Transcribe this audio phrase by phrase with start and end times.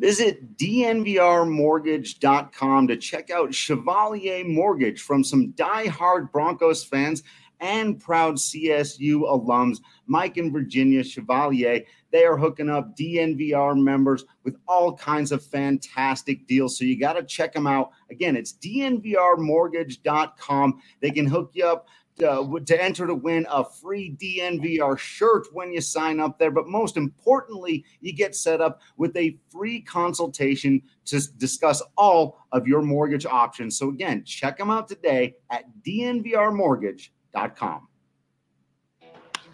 [0.00, 7.22] Visit dnvrmortgage.com to check out Chevalier Mortgage from some die-hard Broncos fans
[7.60, 11.82] and proud CSU alums, Mike and Virginia Chevalier.
[12.12, 16.78] They are hooking up DNVR members with all kinds of fantastic deals.
[16.78, 17.90] So you got to check them out.
[18.10, 20.80] Again, it's dnvrmortgage.com.
[21.02, 21.88] They can hook you up
[22.22, 26.50] uh, to enter to win a free DNVR shirt when you sign up there.
[26.50, 32.66] But most importantly, you get set up with a free consultation to discuss all of
[32.66, 33.78] your mortgage options.
[33.78, 37.86] So, again, check them out today at DNVRmortgage.com.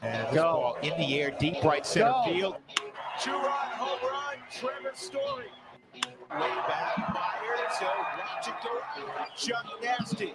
[0.03, 2.25] And this ball in the air, deep right center Go.
[2.27, 2.57] field.
[3.21, 5.47] Two-run home run, Trevor Story.
[5.95, 7.79] Way back, Myers.
[7.79, 8.81] He'll watch it go.
[9.37, 10.35] Chuck Nasty.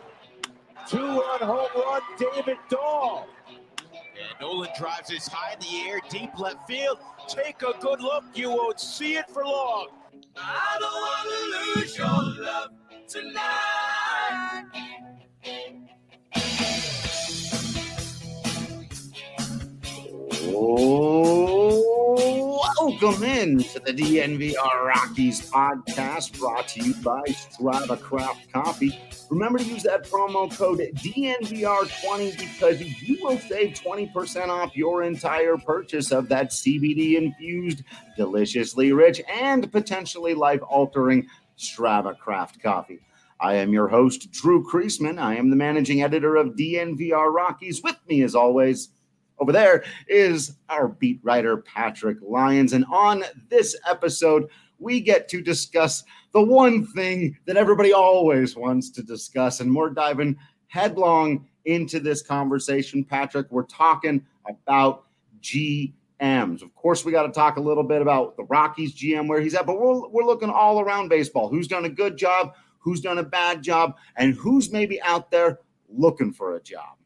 [0.87, 3.27] Two-run home run, David Dahl.
[3.47, 6.99] And Nolan drives this high in the air, deep left field.
[7.27, 8.23] Take a good look.
[8.33, 9.87] You won't see it for long.
[10.37, 12.07] I don't want to lose your
[12.43, 12.69] love
[13.07, 14.65] tonight.
[20.53, 22.40] Oh,
[22.83, 28.99] welcome in to the DNVR Rockies podcast brought to you by Strava Craft Coffee.
[29.29, 35.57] Remember to use that promo code DNVR20 because you will save 20% off your entire
[35.57, 37.83] purchase of that CBD infused,
[38.17, 41.27] deliciously rich, and potentially life altering
[41.59, 43.01] Strava Craft Coffee.
[43.39, 45.21] I am your host, Drew Creasman.
[45.21, 47.83] I am the managing editor of DNVR Rockies.
[47.83, 48.89] With me, as always,
[49.41, 52.73] over there is our beat writer, Patrick Lyons.
[52.73, 58.91] And on this episode, we get to discuss the one thing that everybody always wants
[58.91, 59.59] to discuss.
[59.59, 63.47] And we're diving headlong into this conversation, Patrick.
[63.49, 65.05] We're talking about
[65.41, 66.61] GMs.
[66.61, 69.55] Of course, we got to talk a little bit about the Rockies GM, where he's
[69.55, 71.49] at, but we're, we're looking all around baseball.
[71.49, 72.53] Who's done a good job?
[72.77, 73.97] Who's done a bad job?
[74.17, 76.97] And who's maybe out there looking for a job?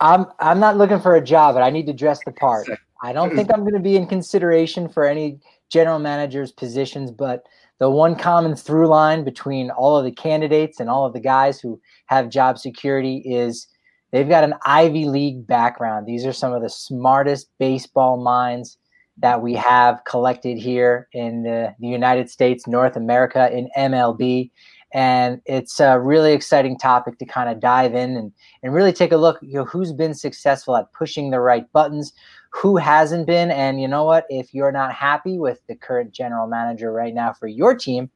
[0.00, 2.68] I'm I'm not looking for a job, but I need to dress the part.
[3.02, 5.38] I don't think I'm going to be in consideration for any
[5.70, 7.44] general managers positions, but
[7.78, 11.60] the one common through line between all of the candidates and all of the guys
[11.60, 13.68] who have job security is
[14.10, 16.06] they've got an Ivy League background.
[16.06, 18.78] These are some of the smartest baseball minds
[19.18, 24.50] that we have collected here in the, the United States, North America, in MLB.
[24.94, 28.32] And it's a really exciting topic to kind of dive in and,
[28.62, 32.12] and really take a look, you know, who's been successful at pushing the right buttons,
[32.50, 33.50] who hasn't been.
[33.50, 34.24] And you know what?
[34.30, 38.10] If you're not happy with the current general manager right now for your team,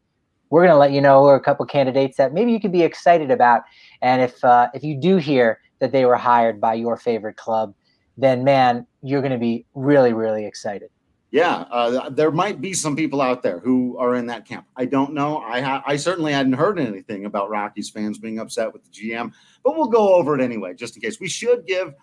[0.49, 3.31] we're going to let you know a couple candidates that maybe you could be excited
[3.31, 3.63] about.
[4.03, 7.75] And if uh, if you do hear that they were hired by your favorite club,
[8.17, 10.91] then man, you're going to be really, really excited.
[11.33, 14.67] Yeah, uh, there might be some people out there who are in that camp.
[14.77, 15.39] I don't know.
[15.39, 19.33] I ha- I certainly hadn't heard anything about Rockies fans being upset with the GM,
[19.65, 21.19] but we'll go over it anyway, just in case.
[21.21, 21.95] We should give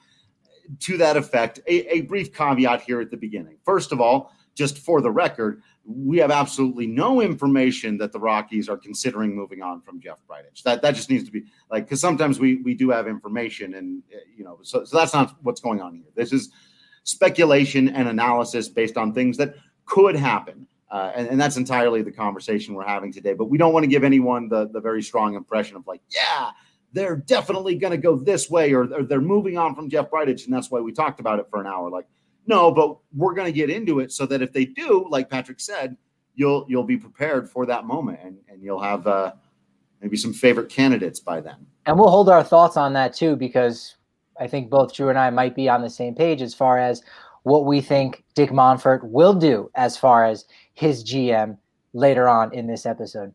[0.79, 3.57] to that effect a, a brief caveat here at the beginning.
[3.63, 8.67] First of all, just for the record, we have absolutely no information that the Rockies
[8.67, 10.63] are considering moving on from Jeff Bridich.
[10.63, 14.01] That that just needs to be like because sometimes we we do have information, and
[14.11, 16.05] uh, you know, so so that's not what's going on here.
[16.15, 16.49] This is
[17.03, 19.55] speculation and analysis based on things that
[19.85, 20.67] could happen.
[20.91, 23.33] Uh, and, and that's entirely the conversation we're having today.
[23.33, 26.49] But we don't want to give anyone the, the very strong impression of like, yeah,
[26.93, 30.45] they're definitely going to go this way or, or they're moving on from Jeff Bridich.
[30.45, 31.91] And that's why we talked about it for an hour.
[31.91, 32.07] Like,
[32.47, 35.59] no, but we're going to get into it so that if they do, like Patrick
[35.59, 35.95] said,
[36.33, 39.33] you'll you'll be prepared for that moment and, and you'll have uh,
[40.01, 41.67] maybe some favorite candidates by then.
[41.85, 43.95] And we'll hold our thoughts on that too, because
[44.39, 47.03] I think both Drew and I might be on the same page as far as
[47.43, 51.57] what we think Dick Monfort will do as far as his GM
[51.93, 53.33] later on in this episode.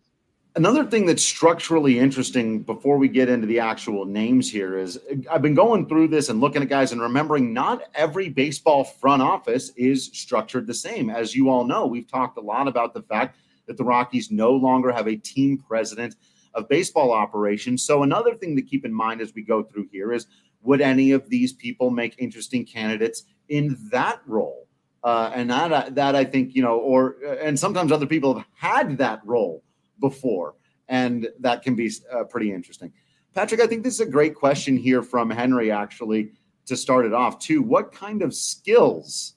[0.56, 5.42] Another thing that's structurally interesting before we get into the actual names here is I've
[5.42, 9.72] been going through this and looking at guys and remembering not every baseball front office
[9.76, 11.10] is structured the same.
[11.10, 13.36] As you all know, we've talked a lot about the fact
[13.66, 16.14] that the Rockies no longer have a team president
[16.54, 17.82] of baseball operations.
[17.82, 20.26] So, another thing to keep in mind as we go through here is
[20.64, 24.66] would any of these people make interesting candidates in that role?
[25.02, 28.98] Uh, and that, that I think, you know, or, and sometimes other people have had
[28.98, 29.62] that role
[30.00, 30.54] before,
[30.88, 32.90] and that can be uh, pretty interesting.
[33.34, 36.32] Patrick, I think this is a great question here from Henry, actually,
[36.66, 37.62] to start it off, too.
[37.62, 39.34] What kind of skills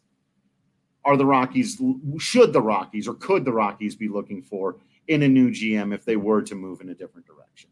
[1.03, 1.81] are the Rockies,
[2.19, 4.77] should the Rockies or could the Rockies be looking for
[5.07, 7.69] in a new GM if they were to move in a different direction?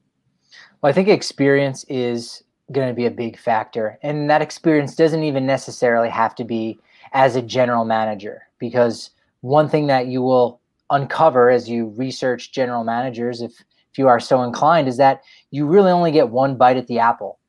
[0.81, 4.00] Well, I think experience is going to be a big factor.
[4.01, 6.79] And that experience doesn't even necessarily have to be
[7.13, 10.59] as a general manager, because one thing that you will
[10.89, 13.63] uncover as you research general managers, if
[13.95, 15.21] if you are so inclined, is that
[15.51, 17.39] you really only get one bite at the apple.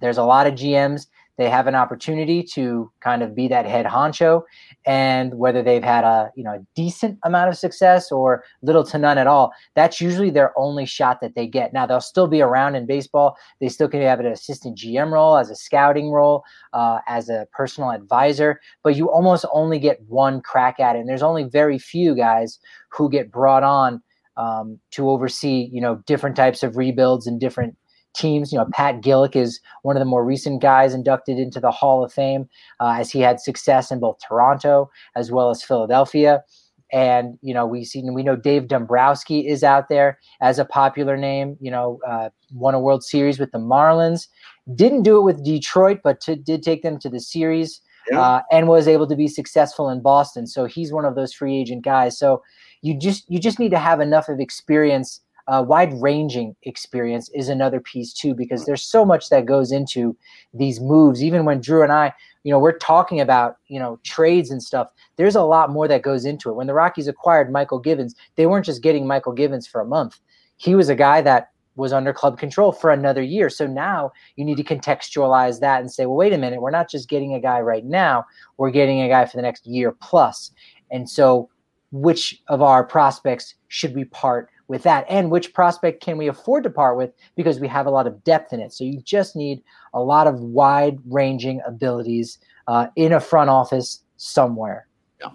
[0.00, 3.86] There's a lot of GMs they have an opportunity to kind of be that head
[3.86, 4.42] honcho
[4.84, 8.98] and whether they've had a you know a decent amount of success or little to
[8.98, 11.72] none at all that's usually their only shot that they get.
[11.72, 13.36] Now they'll still be around in baseball.
[13.60, 17.46] They still can have an assistant gm role as a scouting role uh, as a
[17.52, 21.78] personal advisor but you almost only get one crack at it and there's only very
[21.78, 22.58] few guys
[22.90, 24.02] who get brought on
[24.36, 27.76] um, to oversee you know different types of rebuilds and different
[28.14, 28.52] teams.
[28.52, 32.04] You know, Pat Gillick is one of the more recent guys inducted into the Hall
[32.04, 32.48] of Fame,
[32.80, 36.42] uh, as he had success in both Toronto as well as Philadelphia.
[36.90, 41.16] And you know, we see we know Dave Dombrowski is out there as a popular
[41.16, 41.56] name.
[41.60, 44.26] You know, uh, won a World Series with the Marlins.
[44.74, 47.80] Didn't do it with Detroit, but to, did take them to the series.
[48.10, 48.20] Yeah.
[48.20, 50.46] Uh, and was able to be successful in Boston.
[50.46, 52.18] So he's one of those free agent guys.
[52.18, 52.42] So
[52.80, 57.48] you just you just need to have enough of experience uh, wide ranging experience is
[57.48, 60.16] another piece too because there's so much that goes into
[60.52, 61.24] these moves.
[61.24, 62.12] Even when drew and i
[62.44, 66.02] you know we're talking about you know trades and stuff there's a lot more that
[66.02, 66.54] goes into it.
[66.54, 70.20] When the rockies acquired Michael givens they weren't just getting Michael givens for a month.
[70.58, 73.48] He was a guy that was under club control for another year.
[73.48, 76.90] So now you need to contextualize that and say well wait a minute we're not
[76.90, 78.24] just getting a guy right now
[78.58, 80.50] we're getting a guy for the next year plus.
[80.90, 81.48] And so
[81.90, 85.06] which of our prospects should we part with that?
[85.08, 88.22] And which prospect can we afford to part with because we have a lot of
[88.22, 88.72] depth in it?
[88.72, 89.62] So you just need
[89.92, 92.38] a lot of wide ranging abilities
[92.68, 94.86] uh, in a front office somewhere.
[95.20, 95.30] Yeah.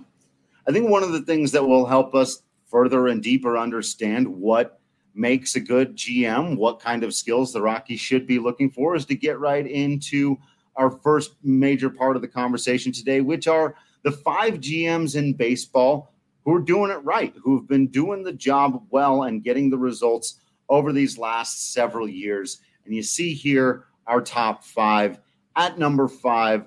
[0.68, 4.80] I think one of the things that will help us further and deeper understand what
[5.16, 9.06] makes a good gm what kind of skills the rockies should be looking for is
[9.06, 10.36] to get right into
[10.76, 16.13] our first major part of the conversation today which are the five gms in baseball
[16.46, 20.40] who are doing it right, who've been doing the job well and getting the results
[20.70, 22.60] over these last several years.
[22.86, 25.20] And you see here our top five.
[25.56, 26.66] At number five,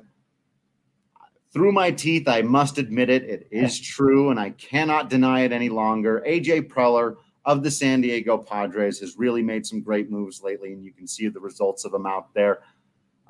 [1.52, 3.24] through my teeth, I must admit it.
[3.24, 6.22] It is true, and I cannot deny it any longer.
[6.26, 10.84] AJ Preller of the San Diego Padres has really made some great moves lately, and
[10.84, 12.60] you can see the results of them out there.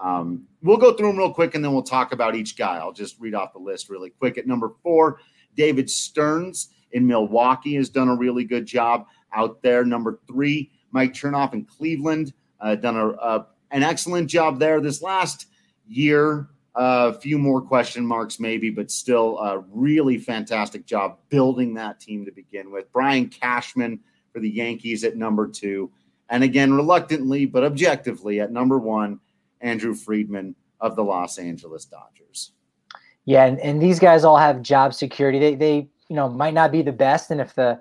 [0.03, 2.77] Um, we'll go through them real quick, and then we'll talk about each guy.
[2.77, 4.39] I'll just read off the list really quick.
[4.39, 5.21] At number four,
[5.57, 9.85] David Stearns in Milwaukee has done a really good job out there.
[9.85, 14.81] Number three, Mike Chernoff in Cleveland, uh, done a, a, an excellent job there.
[14.81, 15.47] This last
[15.89, 21.75] year, a uh, few more question marks maybe, but still a really fantastic job building
[21.75, 22.93] that team to begin with.
[22.93, 24.01] Brian Cashman
[24.33, 25.91] for the Yankees at number two.
[26.29, 29.21] And again, reluctantly, but objectively at number one,
[29.61, 32.53] Andrew Friedman of the Los Angeles Dodgers.
[33.27, 35.39] Yeah, and, and these guys all have job security.
[35.39, 37.79] They they you know might not be the best, and if the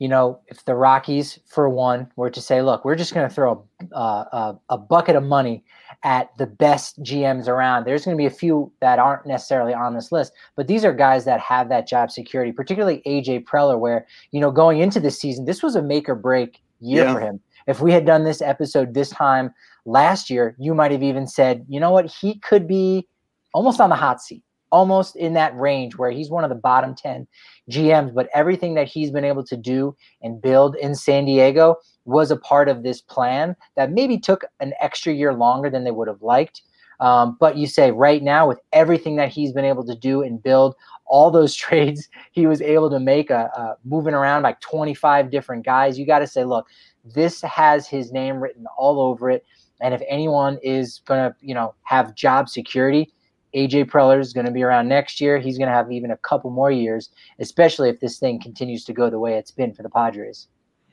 [0.00, 3.34] you know if the Rockies for one were to say, look, we're just going to
[3.34, 5.64] throw a, a, a bucket of money
[6.02, 9.94] at the best GMs around, there's going to be a few that aren't necessarily on
[9.94, 12.50] this list, but these are guys that have that job security.
[12.50, 16.16] Particularly AJ Preller, where you know going into this season, this was a make or
[16.16, 17.14] break year yeah.
[17.14, 17.40] for him.
[17.68, 19.54] If we had done this episode this time
[19.84, 23.06] last year, you might have even said, you know what, he could be
[23.54, 26.94] almost on the hot seat almost in that range where he's one of the bottom
[26.94, 27.26] 10
[27.70, 32.30] GMs, but everything that he's been able to do and build in San Diego was
[32.30, 36.08] a part of this plan that maybe took an extra year longer than they would
[36.08, 36.62] have liked.
[37.00, 40.42] Um, but you say right now, with everything that he's been able to do and
[40.42, 40.74] build,
[41.06, 45.64] all those trades he was able to make, uh, uh, moving around like 25 different
[45.64, 46.66] guys, you got to say, look,
[47.04, 49.44] this has his name written all over it.
[49.80, 53.12] And if anyone is going to, you know, have job security,
[53.58, 55.38] AJ Preller is going to be around next year.
[55.38, 57.10] He's going to have even a couple more years,
[57.40, 60.48] especially if this thing continues to go the way it's been for the Padres.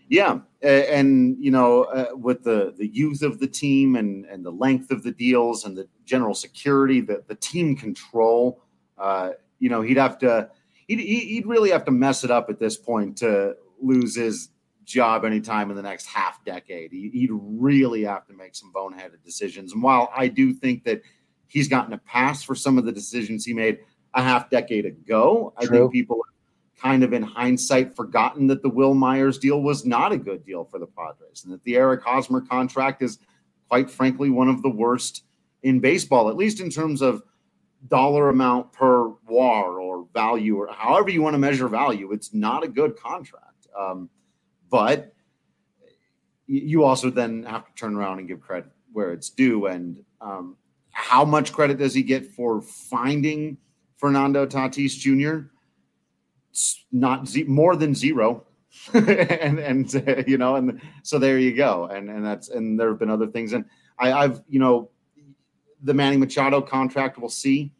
[0.08, 4.52] Yeah, and you know, uh, with the the youth of the team and and the
[4.52, 8.62] length of the deals and the general security, the the team control,
[9.00, 10.50] uh, you know, he'd have to
[10.88, 14.50] he'd he'd really have to mess it up at this point to lose his
[14.86, 16.92] job anytime in the next half decade.
[16.92, 19.74] He'd really have to make some boneheaded decisions.
[19.74, 21.02] And while I do think that
[21.56, 23.80] he's gotten a pass for some of the decisions he made
[24.14, 25.54] a half decade ago.
[25.62, 25.78] True.
[25.78, 26.20] I think people
[26.78, 30.66] kind of in hindsight forgotten that the Wil Myers deal was not a good deal
[30.66, 33.20] for the Padres and that the Eric Hosmer contract is
[33.70, 35.24] quite frankly one of the worst
[35.64, 37.24] in baseball, at least in terms of
[37.88, 42.12] dollar amount per war or value or however you want to measure value.
[42.12, 43.68] It's not a good contract.
[43.80, 44.10] Um,
[44.70, 45.14] but
[46.48, 49.68] you also then have to turn around and give credit where it's due.
[49.68, 50.58] And um,
[50.96, 53.58] how much credit does he get for finding
[53.98, 55.50] Fernando Tatis Jr.?
[56.52, 58.46] It's not more than zero.
[58.94, 62.90] and and uh, you know and so there you go and and that's and there
[62.90, 63.64] have been other things and
[63.98, 64.90] I, I've you know
[65.82, 67.72] the Manny Machado contract we'll see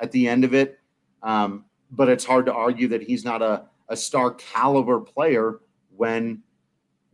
[0.00, 0.80] at the end of it
[1.22, 5.60] um, but it's hard to argue that he's not a, a star caliber player
[5.94, 6.42] when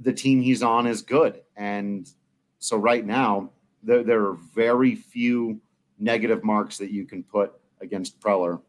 [0.00, 2.10] the team he's on is good and
[2.58, 3.50] so right now
[3.82, 5.60] there, there are very few
[5.98, 8.60] negative marks that you can put against Preller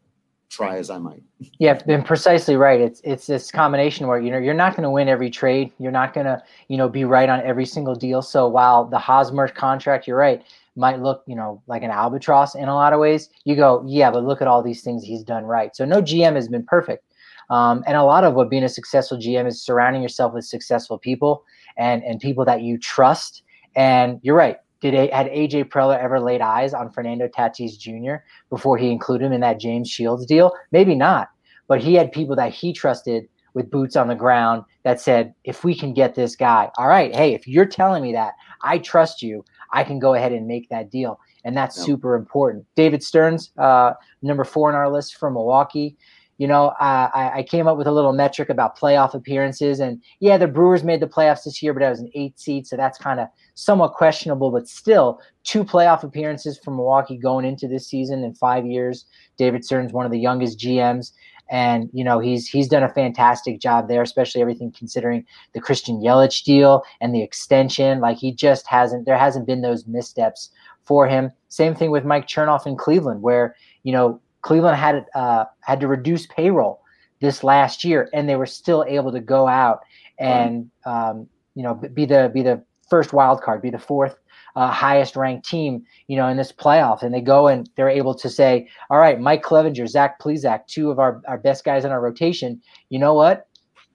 [0.50, 1.22] try as I might.
[1.58, 2.80] Yeah, been precisely right.
[2.80, 5.72] It's it's this combination where you know you're not going to win every trade.
[5.78, 8.20] You're not going to you know be right on every single deal.
[8.20, 10.42] So while the Hosmer contract, you're right,
[10.76, 13.30] might look you know like an albatross in a lot of ways.
[13.44, 15.74] You go, yeah, but look at all these things he's done right.
[15.74, 17.04] So no GM has been perfect.
[17.48, 20.98] Um, and a lot of what being a successful GM is surrounding yourself with successful
[20.98, 21.44] people
[21.78, 23.42] and and people that you trust.
[23.76, 28.22] And you're right did a, had AJ Preller ever laid eyes on Fernando Tatis Jr.
[28.48, 30.52] before he included him in that James Shields deal?
[30.72, 31.28] Maybe not,
[31.68, 35.64] but he had people that he trusted with boots on the ground that said, if
[35.64, 39.22] we can get this guy, all right, hey, if you're telling me that, I trust
[39.22, 41.20] you, I can go ahead and make that deal.
[41.44, 41.86] And that's yep.
[41.86, 42.66] super important.
[42.76, 45.96] David Stearns, uh, number four on our list from Milwaukee
[46.40, 50.02] you know, uh, I, I, came up with a little metric about playoff appearances, and
[50.20, 52.78] yeah, the Brewers made the playoffs this year, but I was an eight seed, so
[52.78, 54.50] that's kind of somewhat questionable.
[54.50, 59.04] But still, two playoff appearances for Milwaukee going into this season in five years.
[59.36, 61.12] David Stearns, one of the youngest GMs,
[61.50, 66.00] and you know he's he's done a fantastic job there, especially everything considering the Christian
[66.00, 68.00] Yelich deal and the extension.
[68.00, 70.48] Like he just hasn't there hasn't been those missteps
[70.84, 71.32] for him.
[71.50, 75.88] Same thing with Mike Chernoff in Cleveland, where you know Cleveland had uh, had to
[75.88, 76.80] reduce payroll
[77.20, 79.80] this last year, and they were still able to go out
[80.18, 84.16] and um, you know be the be the first wild card, be the fourth
[84.56, 87.02] uh, highest ranked team, you know, in this playoff.
[87.02, 90.90] And they go and they're able to say, all right, Mike Clevinger, Zach Plesac, two
[90.90, 92.60] of our, our best guys in our rotation.
[92.88, 93.46] You know what?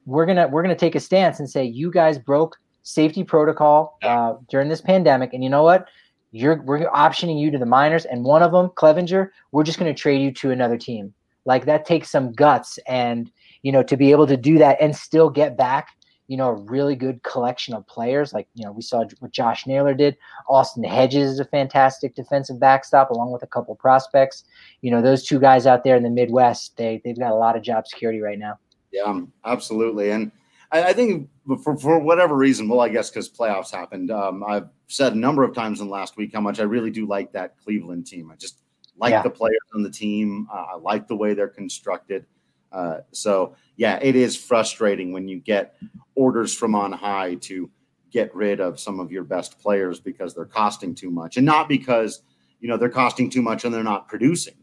[0.06, 4.36] We're gonna we're gonna take a stance and say you guys broke safety protocol uh,
[4.50, 5.88] during this pandemic, and you know what?
[6.36, 9.94] You're we're optioning you to the minors, and one of them, Clevinger, we're just going
[9.94, 11.14] to trade you to another team.
[11.46, 14.94] Like that takes some guts, and you know to be able to do that and
[14.94, 15.92] still get back,
[16.28, 18.34] you know, a really good collection of players.
[18.34, 20.18] Like you know we saw what Josh Naylor did.
[20.50, 24.44] Austin Hedges is a fantastic defensive backstop, along with a couple prospects.
[24.82, 27.56] You know those two guys out there in the Midwest, they they've got a lot
[27.56, 28.60] of job security right now.
[28.92, 30.34] Yeah, absolutely, and
[30.70, 31.30] I, I think
[31.64, 35.44] for, for whatever reason, well, I guess because playoffs happened, um, I've said a number
[35.44, 38.32] of times in the last week how much I really do like that Cleveland team.
[38.32, 38.60] I just
[38.98, 39.22] like yeah.
[39.22, 40.48] the players on the team.
[40.52, 42.26] Uh, I like the way they're constructed.
[42.72, 45.76] Uh, so yeah, it is frustrating when you get
[46.16, 47.70] orders from on high to
[48.12, 51.68] get rid of some of your best players because they're costing too much, and not
[51.68, 52.22] because
[52.60, 54.56] you know they're costing too much and they're not producing.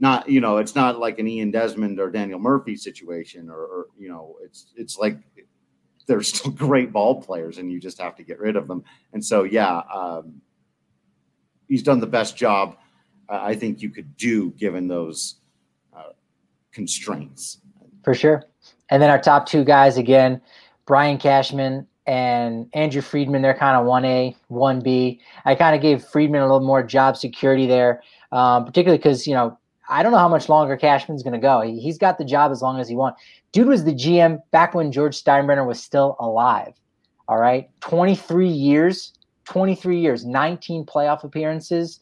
[0.00, 3.86] Not you know, it's not like an Ian Desmond or Daniel Murphy situation, or, or
[3.98, 5.18] you know, it's it's like
[6.06, 8.84] they're still great ball players, and you just have to get rid of them.
[9.12, 10.40] And so, yeah, um,
[11.68, 12.76] he's done the best job
[13.28, 15.36] uh, I think you could do given those
[15.96, 16.12] uh,
[16.72, 17.60] constraints.
[18.02, 18.44] For sure.
[18.90, 20.40] And then our top two guys again,
[20.86, 23.40] Brian Cashman and Andrew Friedman.
[23.40, 25.20] They're kind of one A, one B.
[25.46, 29.32] I kind of gave Friedman a little more job security there, um, particularly because you
[29.32, 29.58] know
[29.88, 31.60] I don't know how much longer Cashman's going to go.
[31.60, 33.20] He, has got the job as long as he wants.
[33.52, 36.72] Dude was the GM back when George Steinbrenner was still alive.
[37.28, 37.68] All right.
[37.80, 39.12] 23 years,
[39.44, 42.00] 23 years, 19 playoff appearances.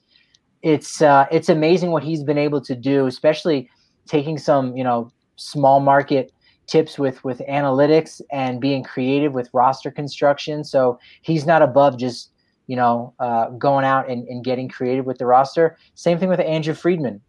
[0.62, 3.68] It's uh, it's amazing what he's been able to do, especially
[4.06, 6.32] taking some, you know, small market
[6.66, 10.62] tips with with analytics and being creative with roster construction.
[10.62, 12.31] So he's not above just
[12.66, 15.76] you know, uh, going out and, and getting creative with the roster.
[15.94, 17.20] Same thing with Andrew Friedman,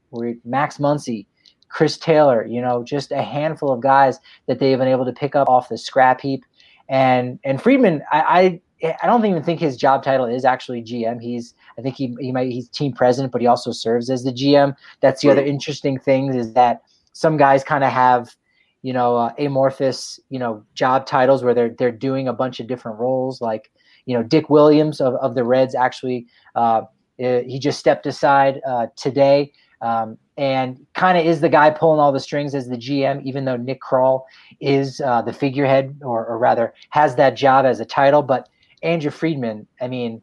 [0.45, 1.25] Max Muncy,
[1.69, 5.35] Chris Taylor, you know, just a handful of guys that they've been able to pick
[5.35, 6.45] up off the scrap heap.
[6.87, 11.21] And and Friedman, I, I I don't even think his job title is actually GM.
[11.21, 14.31] He's I think he he might he's team president, but he also serves as the
[14.31, 14.75] GM.
[14.99, 16.81] That's the other interesting thing is that
[17.13, 18.35] some guys kind of have
[18.81, 22.67] you know uh, amorphous you know job titles where they're they're doing a bunch of
[22.67, 23.41] different roles.
[23.41, 23.71] Like
[24.05, 26.81] you know Dick Williams of, of the Reds actually uh,
[27.17, 29.51] he just stepped aside uh, today
[29.83, 33.45] um, and kind of is the guy pulling all the strings as the GM, even
[33.45, 34.23] though Nick Krall
[34.61, 38.23] is uh, the figurehead, or, or, rather has that job as a title.
[38.23, 38.47] But
[38.81, 40.21] Andrew Friedman, I mean,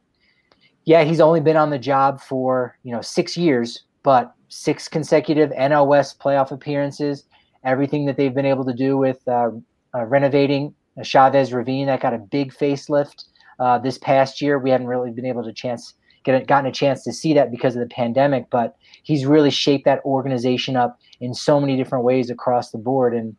[0.87, 5.51] yeah, he's only been on the job for you know six years, but six consecutive
[5.51, 7.25] NL West playoff appearances.
[7.63, 9.51] Everything that they've been able to do with uh,
[9.95, 13.27] uh, renovating Chavez Ravine that got a big facelift
[13.61, 14.59] uh, this past year.
[14.59, 17.77] We haven't really been able to chance get gotten a chance to see that because
[17.77, 22.31] of the pandemic, but he's really shaped that organization up in so many different ways
[22.31, 23.15] across the board.
[23.15, 23.37] And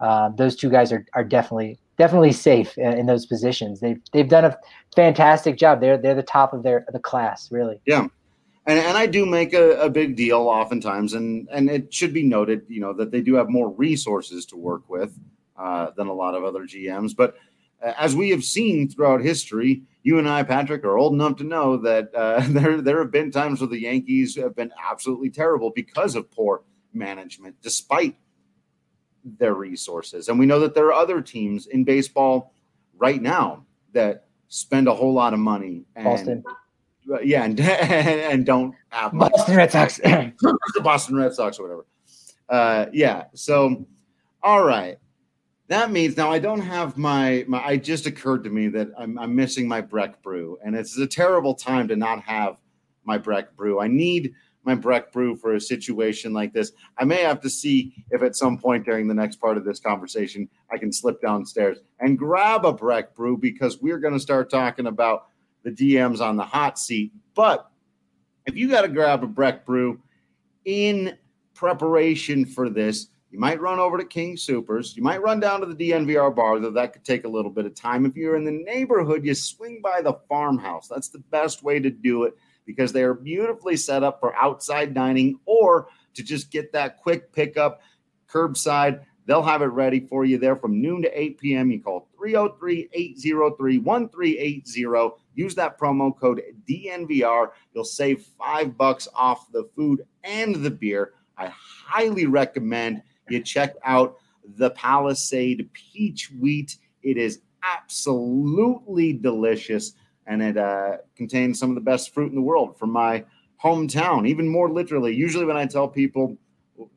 [0.00, 3.80] uh, those two guys are, are definitely definitely safe in, in, those positions.
[3.80, 4.56] They've they've done a
[4.96, 5.80] fantastic job.
[5.80, 7.80] They're they're the top of their the class, really.
[7.86, 8.08] Yeah.
[8.66, 12.22] And, and I do make a, a big deal oftentimes, and, and it should be
[12.22, 15.18] noted, you know, that they do have more resources to work with
[15.58, 17.14] uh, than a lot of other GMs.
[17.14, 17.34] But
[17.96, 21.76] as we have seen throughout history, you and I, Patrick, are old enough to know
[21.78, 26.14] that uh, there there have been times where the Yankees have been absolutely terrible because
[26.14, 26.62] of poor
[26.92, 28.16] management, despite
[29.24, 30.28] their resources.
[30.28, 32.52] And we know that there are other teams in baseball
[32.96, 35.84] right now that spend a whole lot of money.
[35.96, 36.44] And, Boston.
[37.22, 39.96] Yeah, and, and don't have Boston Red Sox.
[39.98, 41.86] the Boston Red Sox or whatever.
[42.48, 43.24] Uh, yeah.
[43.34, 43.86] So,
[44.42, 44.98] all right.
[45.68, 47.76] That means now I don't have my my.
[47.76, 51.54] Just occurred to me that I'm, I'm missing my Breck brew, and it's a terrible
[51.54, 52.56] time to not have
[53.04, 53.80] my Breck brew.
[53.80, 56.72] I need my Breck brew for a situation like this.
[56.98, 59.80] I may have to see if at some point during the next part of this
[59.80, 64.50] conversation I can slip downstairs and grab a Breck brew because we're going to start
[64.50, 65.28] talking about
[65.62, 67.12] the GMs on the hot seat.
[67.34, 67.70] But
[68.46, 70.00] if you got to grab a Breck brew
[70.66, 71.16] in
[71.54, 74.96] preparation for this, you might run over to King Supers.
[74.96, 77.66] You might run down to the DNVR bar, though that could take a little bit
[77.66, 78.06] of time.
[78.06, 80.86] If you're in the neighborhood, you swing by the farmhouse.
[80.86, 84.94] That's the best way to do it because they are beautifully set up for outside
[84.94, 87.82] dining or to just get that quick pickup
[88.28, 89.00] curbside.
[89.26, 91.72] They'll have it ready for you there from noon to 8 p.m.
[91.72, 95.16] You call 303 803 1380.
[95.34, 97.48] Use that promo code DNVR.
[97.72, 101.14] You'll save five bucks off the food and the beer.
[101.36, 104.16] I highly recommend you check out
[104.56, 106.76] the Palisade Peach Wheat.
[107.02, 109.94] It is absolutely delicious
[110.26, 113.24] and it uh, contains some of the best fruit in the world from my
[113.62, 115.14] hometown, even more literally.
[115.14, 116.36] Usually, when I tell people,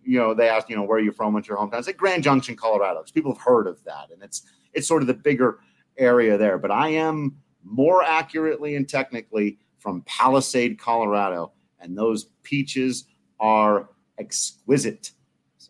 [0.04, 1.34] you know, they ask, you know, where are you from?
[1.34, 1.80] What's your hometown?
[1.80, 3.04] It's like Grand Junction, Colorado.
[3.14, 4.44] People have heard of that, and it's
[4.74, 5.60] it's sort of the bigger
[5.98, 6.58] area there.
[6.58, 13.06] But I am more accurately and technically from Palisade, Colorado, and those peaches
[13.40, 15.12] are exquisite.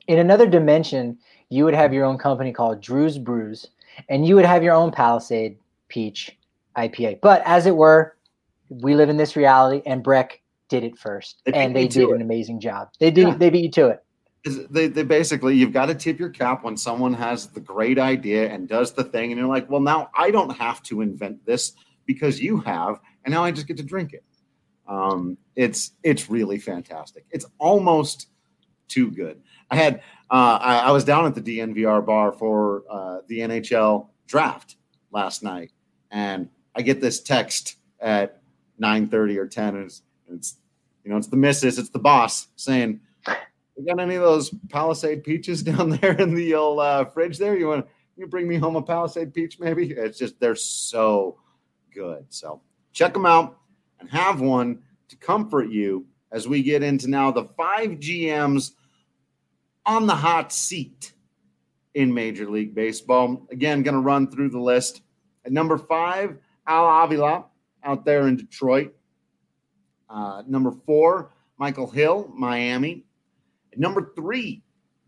[0.07, 1.17] In another dimension,
[1.49, 3.67] you would have your own company called Drew's Brews,
[4.09, 5.57] and you would have your own Palisade
[5.89, 6.37] peach
[6.75, 7.21] IPA.
[7.21, 8.15] But as it were,
[8.69, 12.15] we live in this reality, and Breck did it first, they and they did it.
[12.15, 12.89] an amazing job.
[12.99, 13.27] They did.
[13.27, 13.35] Yeah.
[13.35, 14.03] They beat you to it.
[14.69, 18.49] They, they basically you've got to tip your cap when someone has the great idea
[18.49, 21.73] and does the thing, and you're like, well, now I don't have to invent this
[22.05, 24.23] because you have, and now I just get to drink it.
[24.87, 27.25] Um, it's it's really fantastic.
[27.31, 28.29] It's almost
[28.87, 29.41] too good.
[29.69, 34.07] I had uh, I, I was down at the DNVR bar for uh, the NHL
[34.27, 34.75] draft
[35.11, 35.71] last night,
[36.11, 38.41] and I get this text at
[38.81, 40.55] 9:30 or 10, and it's, it's
[41.03, 42.99] you know it's the missus, it's the boss saying,
[43.77, 47.57] "You got any of those Palisade peaches down there in the old uh, fridge there?
[47.57, 51.39] You want you bring me home a Palisade peach, maybe?" It's just they're so
[51.93, 52.25] good.
[52.29, 53.57] So check them out
[53.99, 58.71] and have one to comfort you as we get into now the five GMs
[59.87, 61.13] on the hot seat
[61.95, 63.47] in Major League Baseball.
[63.49, 65.01] Again, going to run through the list.
[65.45, 67.45] At number five, Al Avila
[67.83, 68.93] out there in Detroit.
[70.09, 73.05] Uh, number four, Michael Hill, Miami.
[73.75, 74.61] Number three,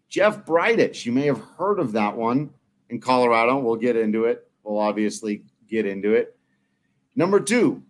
[0.07, 1.05] Jeff Bridich.
[1.05, 2.49] You may have heard of that one
[2.89, 3.59] in Colorado.
[3.59, 4.49] We'll get into it.
[4.63, 6.37] We'll obviously get into it.
[7.15, 7.83] Number two,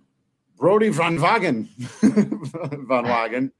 [0.57, 1.69] Brodie Van Wagen,
[2.01, 3.51] Van Wagen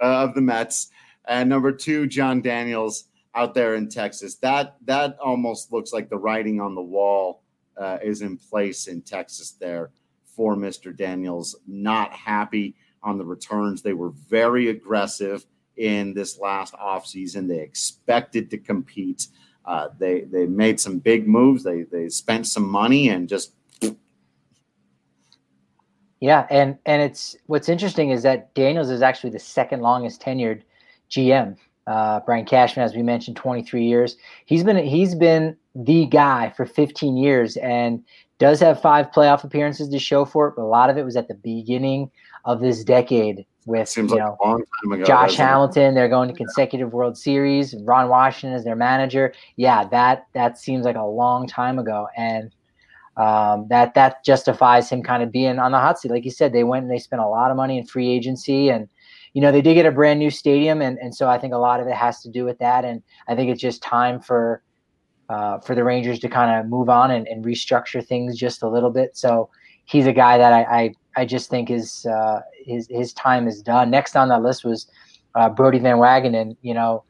[0.00, 0.90] uh, of the Mets.
[1.26, 4.36] And number two, Jon Daniels out there in Texas.
[4.36, 7.42] That that almost looks like the writing on the wall
[7.76, 9.90] uh, is in place in Texas there
[10.24, 10.96] for Mr.
[10.96, 11.56] Daniels.
[11.66, 13.82] Not happy on the returns.
[13.82, 15.44] They were very aggressive
[15.76, 17.48] in this last offseason.
[17.48, 19.28] They expected to compete.
[19.64, 21.64] Uh, they they made some big moves.
[21.64, 23.52] They they spent some money and just
[26.20, 26.46] yeah.
[26.50, 30.62] And and it's what's interesting is that Daniels is actually the second longest tenured
[31.14, 31.56] GM.
[31.86, 34.16] Uh, Brian Cashman, as we mentioned, 23 years.
[34.46, 38.02] He's been he's been the guy for 15 years and
[38.38, 41.16] does have five playoff appearances to show for it, but a lot of it was
[41.16, 42.10] at the beginning
[42.44, 45.94] of this decade with Seems you like know Josh Hamilton.
[45.94, 47.74] They're going to consecutive World Series.
[47.82, 49.32] Ron Washington is their manager.
[49.56, 52.50] Yeah, that that seems like a long time ago, and
[53.16, 56.10] um, that that justifies him kind of being on the hot seat.
[56.10, 58.68] Like you said, they went and they spent a lot of money in free agency,
[58.68, 58.88] and
[59.34, 61.58] you know they did get a brand new stadium, and and so I think a
[61.58, 62.84] lot of it has to do with that.
[62.84, 64.62] And I think it's just time for
[65.28, 68.68] uh, for the Rangers to kind of move on and, and, restructure things just a
[68.68, 69.16] little bit.
[69.16, 69.48] So
[69.86, 73.60] he's a guy that I I, I just think is uh, his his time is
[73.60, 73.90] done.
[73.90, 74.86] Next on that list was
[75.34, 76.56] uh, Brodie Van Wagenen.
[76.62, 77.04] You know,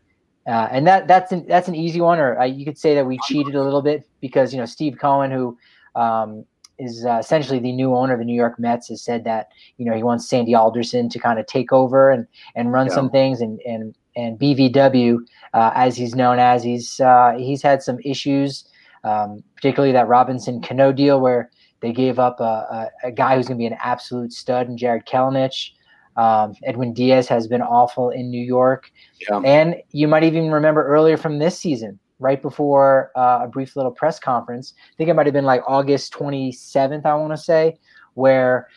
[0.47, 3.07] Uh, and that that's an, that's an easy one, or uh, you could say that
[3.07, 5.57] we cheated a little bit because you know Steve Cohen, who
[5.95, 6.45] um,
[6.79, 9.85] is uh, essentially the new owner of the New York Mets, has said that you
[9.85, 12.95] know he wants Sandy Alderson to kind of take over and and run yeah.
[12.95, 15.19] some things, and and and BVW,
[15.53, 18.65] uh, as he's known as, he's uh, he's had some issues,
[19.03, 23.47] um, particularly that Robinson Cano deal where they gave up a, a, a guy who's
[23.47, 25.71] going to be an absolute stud in Jarred Kelenic.
[26.17, 28.91] Um, Edwin Diaz has been awful in New York.
[29.29, 29.41] Yeah.
[29.45, 33.93] And you might even remember earlier from this season, right before uh, a brief little
[33.93, 37.79] press conference, I think it might have been like August 27th, I want to say,
[38.15, 38.69] where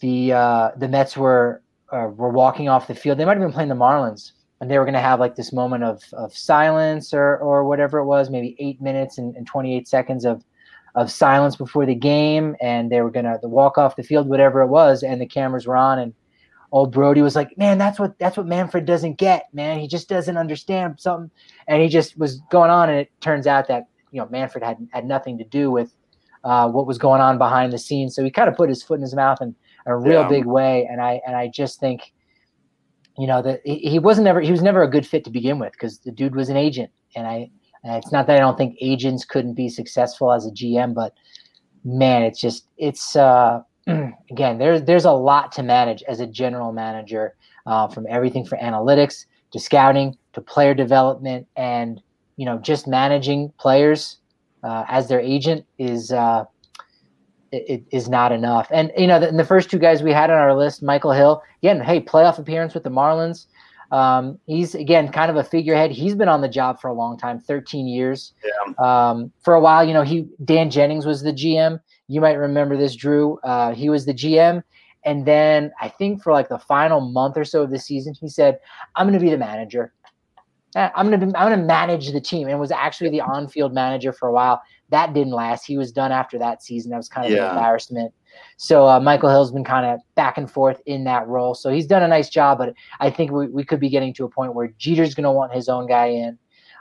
[0.00, 3.18] the uh, the Mets were uh, were walking off the field.
[3.18, 5.52] They might have been playing the Marlins, and they were going to have like this
[5.52, 9.86] moment of, of silence or, or whatever it was, maybe eight minutes and, and 28
[9.86, 10.44] seconds of,
[10.94, 12.56] of silence before the game.
[12.60, 15.02] And they were going to walk off the field, whatever it was.
[15.02, 16.14] And the cameras were on and,
[16.72, 19.78] old Brodie was like, "Man, that's what that's what Manfred doesn't get, man.
[19.78, 21.30] He just doesn't understand something."
[21.68, 24.86] And he just was going on, and it turns out that you know Manfred had
[24.92, 25.94] had nothing to do with
[26.44, 28.14] uh, what was going on behind the scenes.
[28.14, 29.54] So he kind of put his foot in his mouth in
[29.86, 30.28] a real yeah.
[30.28, 32.12] big way, and I and I just think,
[33.18, 35.58] you know, that he, he wasn't ever he was never a good fit to begin
[35.58, 37.50] with because the dude was an agent, and I.
[37.84, 41.14] And it's not that I don't think agents couldn't be successful as a GM, but
[41.84, 43.60] man, it's just it's uh
[44.30, 47.34] again, there's there's a lot to manage as a general manager,
[47.66, 52.02] uh, from everything for analytics to scouting to player development, and
[52.36, 54.18] you know just managing players
[54.62, 56.44] uh, as their agent is uh,
[57.52, 58.68] it, it is not enough.
[58.70, 61.42] And you know, the, the, first two guys we had on our list, Michael Hill,
[61.62, 63.46] again, hey, playoff appearance with the Marlins.
[63.92, 65.92] Um, he's again kind of a figurehead.
[65.92, 68.32] He's been on the job for a long time, 13 years.
[68.44, 68.74] Yeah.
[69.10, 71.80] Um, for a while, you know, he Dan Jennings was the GM.
[72.08, 73.38] You might remember this, Drew.
[73.38, 74.62] Uh, he was the GM.
[75.04, 78.28] And then I think for like the final month or so of the season, he
[78.28, 78.58] said,
[78.96, 79.92] I'm going to be the manager.
[80.74, 83.72] Eh, I'm going to be, I'm to manage the team and was actually the on-field
[83.72, 84.60] manager for a while.
[84.90, 85.64] That didn't last.
[85.64, 86.90] He was done after that season.
[86.90, 87.50] That was kind of yeah.
[87.50, 88.12] an embarrassment.
[88.56, 91.54] So uh, Michael Hill's been kind of back and forth in that role.
[91.54, 94.24] So he's done a nice job, but I think we, we could be getting to
[94.24, 96.38] a point where Jeter's going to want his own guy in.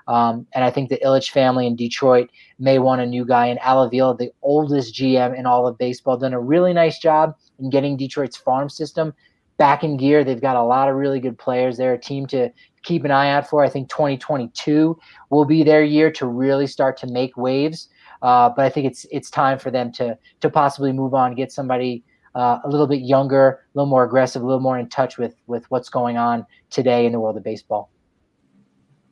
[0.07, 3.47] Um, and I think the Ilitch family in Detroit may want a new guy.
[3.47, 7.35] And Al Avila, the oldest GM in all of baseball, done a really nice job
[7.59, 9.13] in getting Detroit's farm system
[9.57, 10.23] back in gear.
[10.23, 11.77] They've got a lot of really good players.
[11.77, 12.51] They're a team to
[12.83, 13.63] keep an eye out for.
[13.63, 14.97] I think 2022
[15.29, 17.89] will be their year to really start to make waves.
[18.21, 21.51] Uh, but I think it's it's time for them to to possibly move on, get
[21.51, 25.17] somebody uh, a little bit younger, a little more aggressive, a little more in touch
[25.17, 27.89] with with what's going on today in the world of baseball.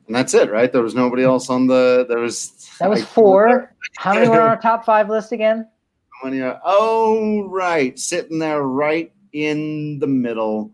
[0.06, 0.70] And that's it, right?
[0.70, 2.04] There was nobody else on the.
[2.08, 2.68] There was.
[2.78, 3.74] That was four.
[3.96, 5.66] How many were on our top five list again?
[6.20, 6.60] How many are?
[6.64, 10.72] Oh, right, sitting there right in the middle,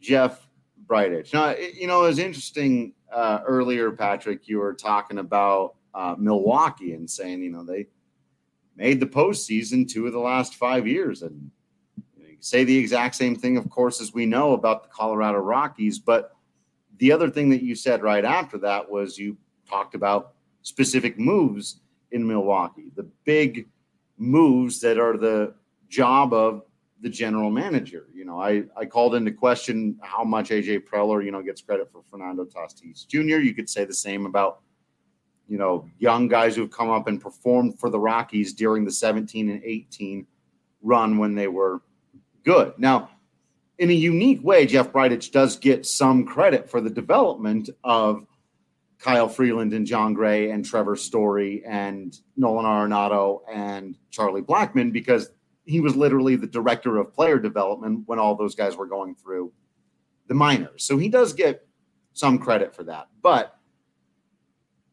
[0.00, 0.46] Jeff
[0.86, 1.32] Bridich.
[1.32, 4.46] Now, you know, it was interesting uh, earlier, Patrick.
[4.48, 7.86] You were talking about uh, Milwaukee and saying, you know, they
[8.76, 11.50] made the postseason two of the last five years, and
[12.16, 14.88] you, know, you say the exact same thing, of course, as we know about the
[14.90, 16.31] Colorado Rockies, but
[17.02, 19.36] the other thing that you said right after that was you
[19.68, 21.80] talked about specific moves
[22.12, 23.66] in Milwaukee, the big
[24.18, 25.52] moves that are the
[25.88, 26.62] job of
[27.00, 28.06] the general manager.
[28.14, 31.90] You know, I, I called into question how much AJ Preller, you know, gets credit
[31.90, 33.40] for Fernando Tatis Jr.
[33.40, 34.60] You could say the same about,
[35.48, 39.50] you know, young guys who've come up and performed for the Rockies during the 17
[39.50, 40.24] and 18
[40.82, 41.82] run when they were
[42.44, 42.74] good.
[42.78, 43.10] Now,
[43.78, 48.26] in a unique way, Jeff Bridich does get some credit for the development of
[48.98, 55.30] Kyle Freeland and Jon Gray and Trevor Story and Nolan Arenado and Charlie Blackmon because
[55.64, 59.52] he was literally the director of player development when all those guys were going through
[60.28, 60.84] the minors.
[60.84, 61.66] So he does get
[62.12, 63.08] some credit for that.
[63.22, 63.58] But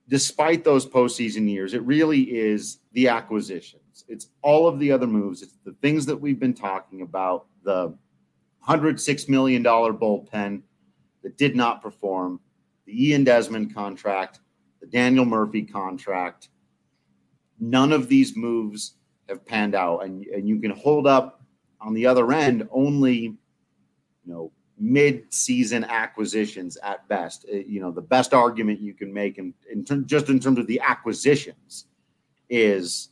[0.07, 4.05] despite those postseason years, it really is the acquisitions.
[4.07, 5.43] It's all of the other moves.
[5.43, 7.95] It's the things that we've been talking about, the
[8.67, 10.61] $106 million bullpen
[11.23, 12.39] that did not perform,
[12.85, 14.39] the Ian Desmond contract,
[14.81, 16.49] the Daniel Murphy contract.
[17.59, 18.95] None of these moves
[19.27, 19.99] have panned out.
[19.99, 21.41] And, and you can hold up
[21.81, 23.37] on the other end only, you
[24.25, 27.45] know, mid-season acquisitions at best.
[27.51, 30.57] Uh, you know, the best argument you can make in, in ter- just in terms
[30.57, 31.85] of the acquisitions
[32.49, 33.09] is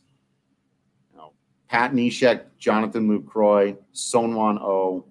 [1.12, 1.32] you know,
[1.68, 5.04] Pat Neshek, Jonathan Lucroy, Seung-Hwan Oh,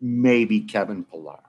[0.00, 1.40] maybe Kevin Pillar.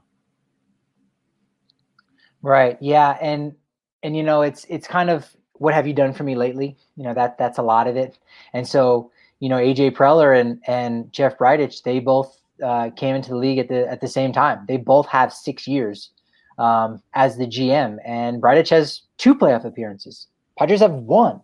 [2.42, 2.78] Right.
[2.80, 3.18] Yeah.
[3.22, 3.56] And
[4.04, 6.78] and you know, it's it's kind of what have you done for me lately?
[6.96, 8.18] You know, that that's a lot of it.
[8.54, 13.30] And so, you know, AJ Preller and and Jeff Bridich, they both uh, came into
[13.30, 14.66] the league at the at the same time.
[14.68, 16.12] They both have six years
[16.58, 20.28] um, as the GM, and Bridich has two playoff appearances.
[20.58, 21.42] Padres have one,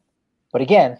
[0.51, 0.99] but again,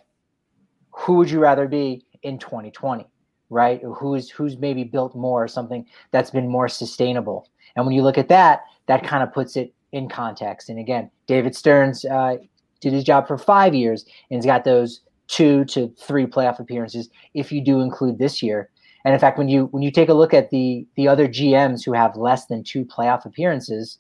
[0.92, 3.08] who would you rather be in 2020?
[3.50, 3.82] Right?
[3.84, 7.50] Who's who's maybe built more or something that's been more sustainable?
[7.76, 10.70] And when you look at that, that kind of puts it in context.
[10.70, 12.38] And again, David Stearns uh,
[12.82, 17.10] did his job for five years and he's got those two to three playoff appearances
[17.34, 18.70] if you do include this year.
[19.04, 21.86] And in fact, when you when you take a look at the the other GMs
[21.86, 24.00] who have less than two playoff appearances,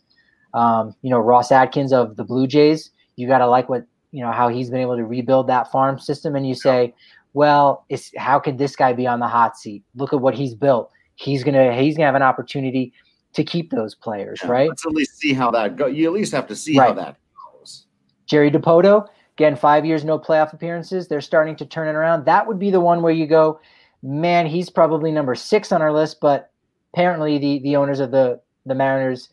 [0.53, 4.23] um, you know Ross Atkins of the Blue Jays, you got to like what you
[4.23, 6.95] know how he's been able to rebuild that farm system, and you say,
[7.35, 9.83] well, it's how could this guy be on the hot seat?
[9.93, 10.89] Look at what he's built.
[11.15, 12.93] He's gonna he's gonna have an opportunity
[13.33, 14.69] to keep those players, yeah, right?
[14.69, 15.93] Let's at least see how that goes.
[15.93, 16.87] You at least have to see right.
[16.87, 17.17] how that
[17.53, 17.87] goes.
[18.25, 21.09] Jerry Dipoto, again, five years, no playoff appearances.
[21.09, 22.23] They're starting to turn it around.
[22.23, 23.59] That would be the one where you go,
[24.01, 26.51] man, he's probably number six on our list, but
[26.93, 29.27] apparently the the owners of the the Mariners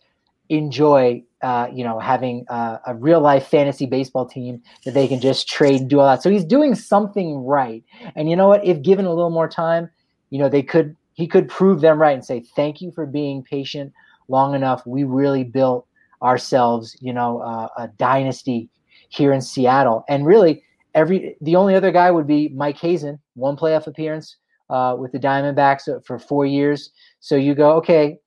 [0.48, 5.20] enjoy uh, you know having uh, a real life fantasy baseball team that they can
[5.20, 6.22] just trade and do all that.
[6.22, 7.83] So he's doing something right.
[8.14, 8.64] And you know what?
[8.64, 9.90] If given a little more time,
[10.31, 13.42] you know they could he could prove them right and say thank you for being
[13.42, 13.92] patient
[14.28, 14.87] long enough.
[14.87, 15.87] We really built
[16.22, 18.70] ourselves, you know, uh, a dynasty
[19.09, 20.05] here in Seattle.
[20.09, 20.62] And really,
[20.94, 24.37] every the only other guy would be Mike Hazen, one playoff appearance
[24.70, 26.90] uh, with the Diamondbacks for four years.
[27.20, 28.18] So you go, okay,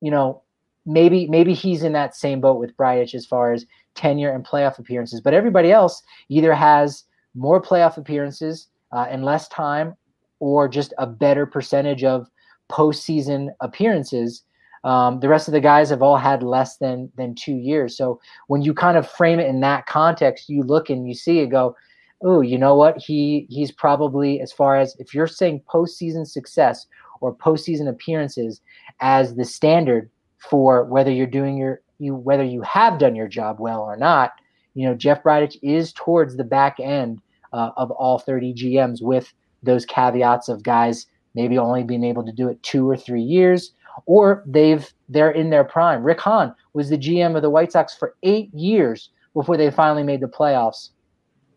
[0.00, 0.42] you know,
[0.88, 4.78] maybe maybe he's in that same boat with Bridich as far as tenure and playoff
[4.78, 5.20] appearances.
[5.20, 9.94] But everybody else either has more playoff appearances uh, and less time,
[10.40, 12.26] or just a better percentage of
[12.70, 14.42] postseason appearances.
[14.84, 17.96] Um, the rest of the guys have all had less than than two years.
[17.96, 21.40] So when you kind of frame it in that context, you look and you see
[21.40, 21.76] it go,
[22.22, 22.96] oh, you know what?
[22.96, 26.86] He he's probably as far as if you're saying postseason success
[27.20, 28.62] or postseason appearances
[29.00, 33.56] as the standard for whether you're doing your you whether you have done your job
[33.58, 34.32] well or not.
[34.74, 37.20] You know, Jeff Bridich is towards the back end
[37.52, 42.32] uh, of all 30 GMs with those caveats of guys maybe only being able to
[42.32, 43.72] do it two or three years,
[44.06, 46.02] or they've they're in their prime.
[46.02, 50.02] Rick Hahn was the GM of the White Sox for eight years before they finally
[50.02, 50.90] made the playoffs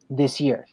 [0.10, 0.68] this year.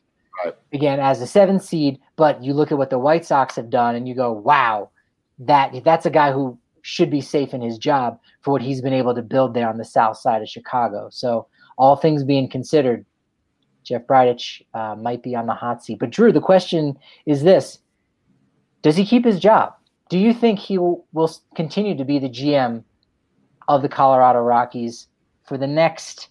[0.45, 0.55] Right.
[0.73, 3.97] Again, as a seventh seed, but you look at what the White Sox have done
[3.97, 4.91] and you go, wow,
[5.39, 8.95] that that's a guy who should be safe in his job for what he's been
[8.95, 11.09] able to build there on the south side of Chicago.
[11.13, 11.47] So
[11.77, 13.05] all things being considered,
[13.85, 15.99] Jeff Bridich uh, might be on the hot seat.
[15.99, 17.79] But Drew, the question is this:
[18.81, 19.75] Does he keep his job?
[20.09, 22.83] Do you think he will, will continue to be the GM
[23.69, 25.09] of the Colorado Rockies
[25.45, 26.31] for the next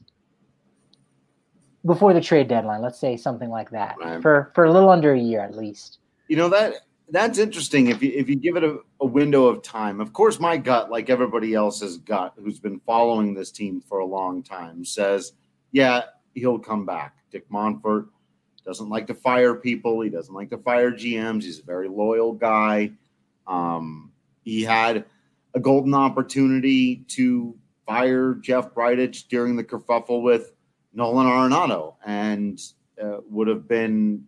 [1.85, 2.81] before the trade deadline?
[2.81, 4.21] Let's say something like that right.
[4.23, 5.99] for for a little under a year at least.
[6.27, 6.73] You know that
[7.09, 7.87] that's interesting.
[7.87, 10.91] If you if you give it a, a window of time, of course, my gut,
[10.91, 15.33] like everybody else's gut, who's been following this team for a long time, says,
[15.71, 16.01] yeah,
[16.33, 17.15] he'll come back.
[17.31, 18.07] Dick Monfort
[18.65, 20.01] doesn't like to fire people.
[20.01, 21.43] He doesn't like to fire GMs.
[21.43, 22.91] He's a very loyal guy.
[23.45, 24.11] Um,
[24.43, 25.05] he had
[25.53, 30.51] a golden opportunity to fire Jeff Bridich during the kerfuffle with
[30.93, 32.61] Nolan Arenado and
[33.01, 34.25] uh, would have been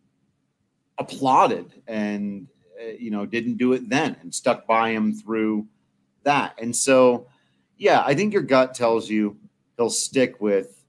[0.98, 2.48] applauded and,
[2.80, 5.68] Uh, you know, didn't do it then and stuck by him through
[6.24, 6.54] that.
[6.62, 7.28] And so,
[7.78, 9.38] yeah, I think your gut tells you
[9.78, 10.86] he'll stick with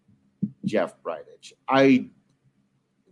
[0.65, 1.53] Jeff Bridich.
[1.69, 2.07] I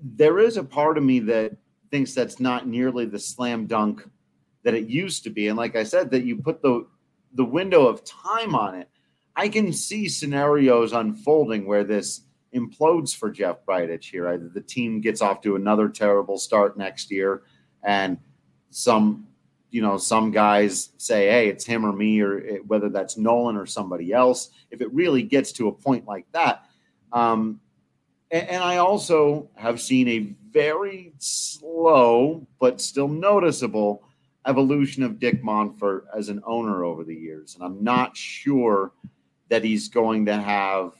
[0.00, 1.56] there is a part of me that
[1.90, 4.08] thinks that's not nearly the slam dunk
[4.62, 5.48] that it used to be.
[5.48, 6.86] And like I said, that you put the
[7.34, 8.88] the window of time on it,
[9.36, 12.22] I can see scenarios unfolding where this
[12.54, 14.28] implodes for Jeff Bridich here.
[14.28, 17.42] Either the team gets off to another terrible start next year,
[17.82, 18.18] and
[18.70, 19.26] some,
[19.70, 23.66] you know, some guys say, "Hey, it's him or me," or whether that's Nolan or
[23.66, 24.50] somebody else.
[24.70, 26.64] If it really gets to a point like that,
[27.12, 27.60] um,
[28.30, 34.04] and, and I also have seen a very slow but still noticeable
[34.46, 38.92] evolution of Dick Monfort as an owner over the years, and I'm not sure
[39.48, 40.92] that he's going to have.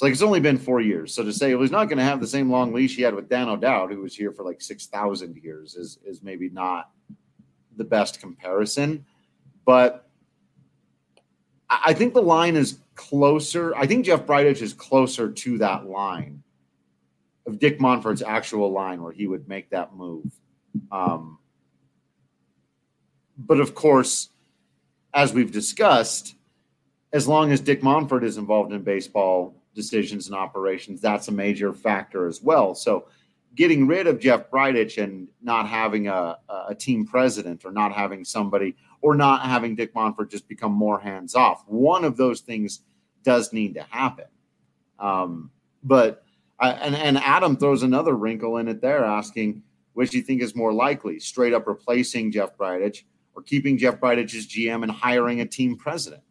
[0.00, 2.20] Like it's only been four years, so to say well, he's not going to have
[2.20, 4.86] the same long leash he had with Dan O'Dowd, who was here for like six
[4.86, 6.90] thousand years, is is maybe not
[7.76, 9.04] the best comparison,
[9.64, 10.08] but
[11.68, 13.74] I think the line is closer.
[13.76, 16.42] I think Jeff Bridich is closer to that line
[17.46, 20.32] of Dick Monfort's actual line where he would make that move.
[20.92, 21.38] Um,
[23.36, 24.30] but of course,
[25.14, 26.34] as we've discussed,
[27.12, 31.72] as long as Dick Monfort is involved in baseball decisions and operations, that's a major
[31.72, 32.74] factor as well.
[32.74, 33.06] So
[33.54, 36.36] getting rid of Jeff Bridich and not having a,
[36.68, 40.98] a team president or not having somebody or not having Dick Monfort just become more
[40.98, 41.62] hands off.
[41.68, 42.80] One of those things
[43.22, 44.26] does need to happen.
[44.98, 45.52] Um,
[45.84, 46.24] but
[46.58, 49.62] I, and and Adam throws another wrinkle in it there, asking
[49.94, 53.02] which do you think is more likely, straight up replacing Jeff Bridich
[53.34, 56.22] or keeping Jeff Bridich as GM and hiring a team president?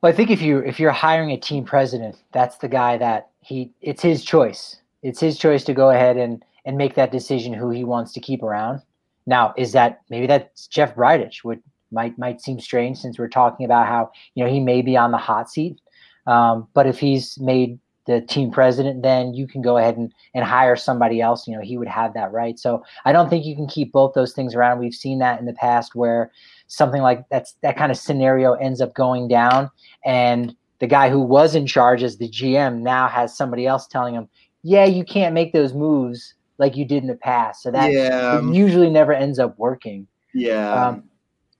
[0.00, 3.30] Well, I think if you if you're hiring a team president, that's the guy that
[3.40, 4.76] he it's his choice.
[5.02, 8.20] It's his choice to go ahead and and make that decision who he wants to
[8.20, 8.82] keep around.
[9.26, 11.42] Now, is that maybe that's Jeff Bridich?
[11.42, 14.96] Would might might seem strange since we're talking about how you know he may be
[14.96, 15.80] on the hot seat.
[16.26, 20.44] Um, but if he's made the team president, then you can go ahead and, and
[20.44, 21.46] hire somebody else.
[21.46, 22.58] You know, he would have that right.
[22.58, 24.78] So I don't think you can keep both those things around.
[24.78, 26.30] We've seen that in the past where
[26.68, 29.70] something like that's that kind of scenario ends up going down
[30.04, 34.14] and the guy who was in charge as the GM now has somebody else telling
[34.14, 34.28] him,
[34.62, 37.62] yeah, you can't make those moves like you did in the past.
[37.62, 38.40] So that yeah.
[38.50, 40.06] usually never ends up working.
[40.34, 40.72] Yeah.
[40.72, 41.04] Um,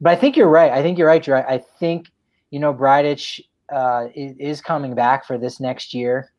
[0.00, 0.70] but I think you're right.
[0.72, 1.24] I think you're right.
[1.26, 1.46] You're right.
[1.48, 2.08] I think,
[2.50, 3.40] you know, Bridich
[3.72, 6.32] uh, is, is, coming back for this next year.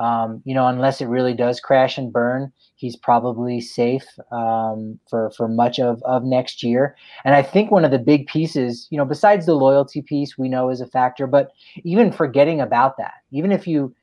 [0.00, 5.30] Um, you know, unless it really does crash and burn, he's probably safe um, for
[5.36, 6.96] for much of of next year.
[7.24, 10.48] And I think one of the big pieces, you know, besides the loyalty piece, we
[10.48, 11.50] know is a factor, but
[11.84, 13.94] even forgetting about that, even if you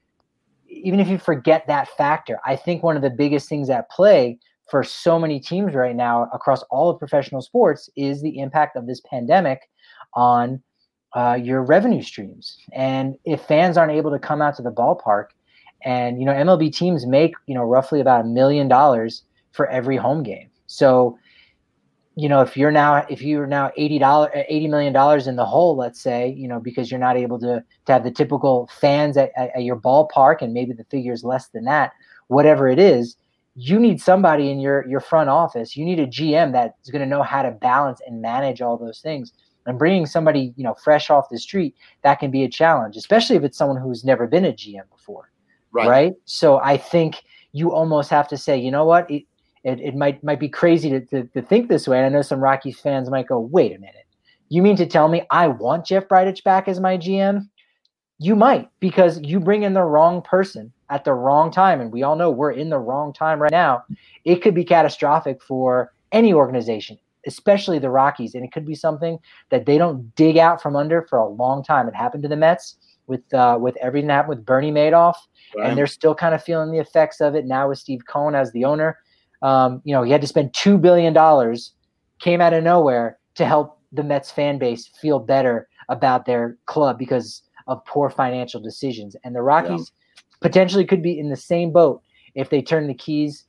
[0.69, 4.37] even if you forget that factor, I think one of the biggest things at play
[4.69, 8.85] for so many teams right now across all of professional sports is the impact of
[8.85, 9.61] this pandemic
[10.13, 10.61] on
[11.15, 12.57] uh, your revenue streams.
[12.73, 15.27] And if fans aren't able to come out to the ballpark,
[15.83, 19.97] and you know MLB teams make you know roughly about a million dollars for every
[19.97, 20.49] home game.
[20.67, 21.17] So
[22.15, 25.35] you know if you're now if you're now 80 dollars uh, 80 million dollars in
[25.35, 28.67] the hole let's say you know because you're not able to to have the typical
[28.79, 31.91] fans at, at, your ballpark and maybe the figure is less than that
[32.27, 33.17] whatever it is
[33.59, 35.75] you need somebody in your your front office.
[35.75, 38.99] You need a gm that's going to know how to balance and manage all those
[38.99, 39.33] things.
[39.65, 43.35] And bringing somebody you know fresh off the street that can be a challenge especially
[43.35, 45.29] if it's someone who's never been a gm before
[45.77, 46.13] right, right?
[46.25, 49.23] so i think you almost have to say you know what it,
[49.67, 51.97] it, it might might be crazy to, to, to think this way.
[51.97, 54.05] And I know some Rockies fans might go, wait a minute.
[54.47, 57.49] You mean to tell me I want Jeff Bridich back as my GM?
[58.17, 61.81] You might, because you bring in the wrong person at the wrong time.
[61.81, 63.83] And we all know we're in the wrong time right now.
[64.23, 68.33] It could be catastrophic for any organization, especially the Rockies.
[68.33, 71.61] And it could be something that they don't dig out from under for a long
[71.61, 71.87] time.
[71.89, 75.15] It happened to the Mets with uh, with everything that happened with Bernie Madoff.
[75.55, 75.69] Right.
[75.69, 78.51] And they're still kind of feeling the effects of it now with Steve Cohen as
[78.51, 78.97] the owner.
[79.41, 81.73] Um, you know, he had to spend two billion dollars,
[82.19, 86.97] came out of nowhere to help the Mets fan base feel better about their club
[86.97, 89.15] because of poor financial decisions.
[89.23, 90.23] And the Rockies yeah.
[90.41, 92.01] potentially could be in the same boat
[92.35, 93.45] if they turn the keys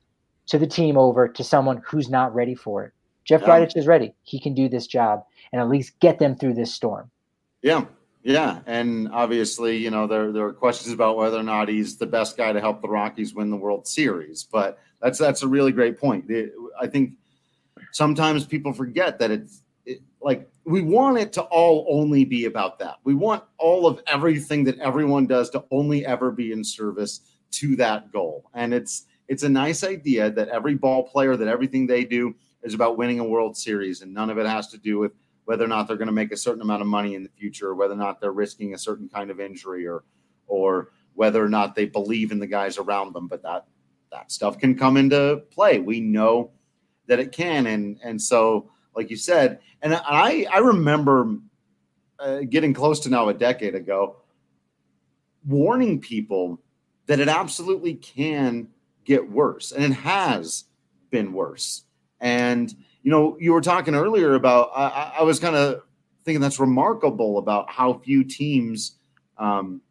[0.47, 2.93] to the team over to someone who's not ready for it.
[3.25, 3.67] Jeff yeah.
[3.75, 4.13] is ready.
[4.23, 7.11] He can do this job and at least get them through this storm.
[7.61, 7.85] Yeah.
[8.21, 12.05] Yeah, and obviously, you know, there there are questions about whether or not he's the
[12.05, 15.71] best guy to help the Rockies win the World Series, but that's that's a really
[15.71, 16.29] great point.
[16.79, 17.13] I think
[17.93, 22.77] sometimes people forget that it's it, like we want it to all only be about
[22.79, 22.97] that.
[23.05, 27.75] We want all of everything that everyone does to only ever be in service to
[27.77, 28.49] that goal.
[28.53, 32.73] And it's it's a nice idea that every ball player that everything they do is
[32.73, 35.13] about winning a World Series and none of it has to do with
[35.49, 37.73] whether or not they're going to make a certain amount of money in the future
[37.73, 40.03] whether or not they're risking a certain kind of injury or
[40.47, 43.65] or whether or not they believe in the guys around them but that
[44.11, 45.79] that stuff can come into play.
[45.79, 46.51] We know
[47.07, 51.35] that it can, and and so like you said, and I I remember
[52.19, 54.17] uh, getting close to now a decade ago,
[55.45, 56.59] warning people
[57.05, 58.67] that it absolutely can
[59.05, 60.65] get worse, and it has
[61.09, 61.85] been worse.
[62.19, 65.83] And you know, you were talking earlier about I, I was kind of
[66.25, 68.97] thinking that's remarkable about how few teams
[69.37, 69.81] um,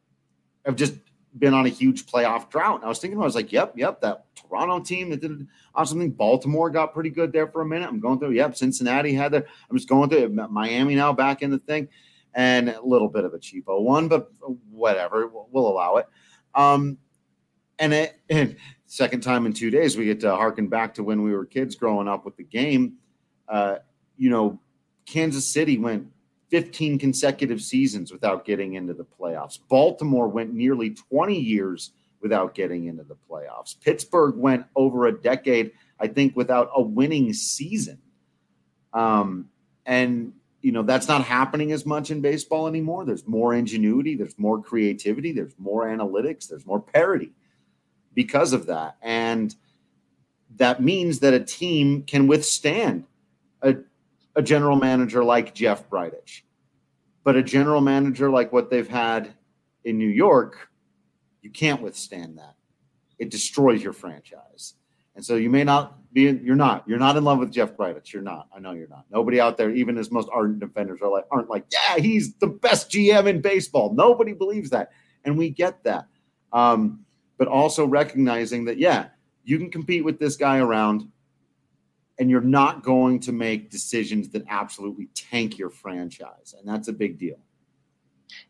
[0.65, 0.95] have just
[1.39, 2.77] been on a huge playoff drought.
[2.77, 5.47] And I was thinking, I was like, yep, yep, that Toronto team that did
[5.85, 6.11] something.
[6.11, 7.89] Baltimore got pretty good there for a minute.
[7.89, 9.47] I'm going through, yep, Cincinnati had there.
[9.71, 11.89] I'm just going through Miami now back in the thing,
[12.35, 14.31] and a little bit of a cheapo one, but
[14.71, 16.07] whatever, we'll, we'll allow it.
[16.55, 16.99] Um,
[17.79, 18.57] and it, and
[18.89, 21.77] second time in two days, we get to harken back to when we were kids
[21.77, 22.95] growing up with the game.
[23.47, 23.77] Uh,
[24.17, 24.59] you know,
[25.07, 26.09] Kansas City went
[26.49, 29.59] 15 consecutive seasons without getting into the playoffs.
[29.69, 33.79] Baltimore went nearly 20 years without getting into the playoffs.
[33.79, 37.99] Pittsburgh went over a decade, I think, without a winning season.
[38.95, 39.51] Um,
[39.85, 43.05] and you know that's not happening as much in baseball anymore.
[43.05, 47.33] There's more ingenuity, there's more creativity, there's more analytics, there's more parity
[48.19, 49.55] because of that, and
[50.57, 53.05] that means that a team can withstand
[53.63, 53.77] a
[54.35, 56.43] a general manager like Jeff Bridich.
[57.23, 59.35] But a general manager like what they've had
[59.85, 60.69] in New York,
[61.43, 62.57] you can't withstand that.
[63.21, 64.75] It destroys your franchise.
[65.15, 68.13] And so you may not be, you're not, you're not in love with Jeff Bridich.
[68.13, 68.49] You're not.
[68.53, 69.05] I know you're not.
[69.13, 72.49] Nobody out there, even his most ardent defenders, are like, aren't like, yeah, he's the
[72.49, 73.95] best GM in baseball.
[73.95, 74.91] Nobody believes that.
[75.25, 76.07] And we get that.
[76.53, 77.05] Um,
[77.39, 79.07] but also recognizing that, yeah,
[79.45, 81.09] you can compete with this guy around
[82.19, 86.55] and you're not going to make decisions that absolutely tank your franchise.
[86.59, 87.39] And that's a big deal.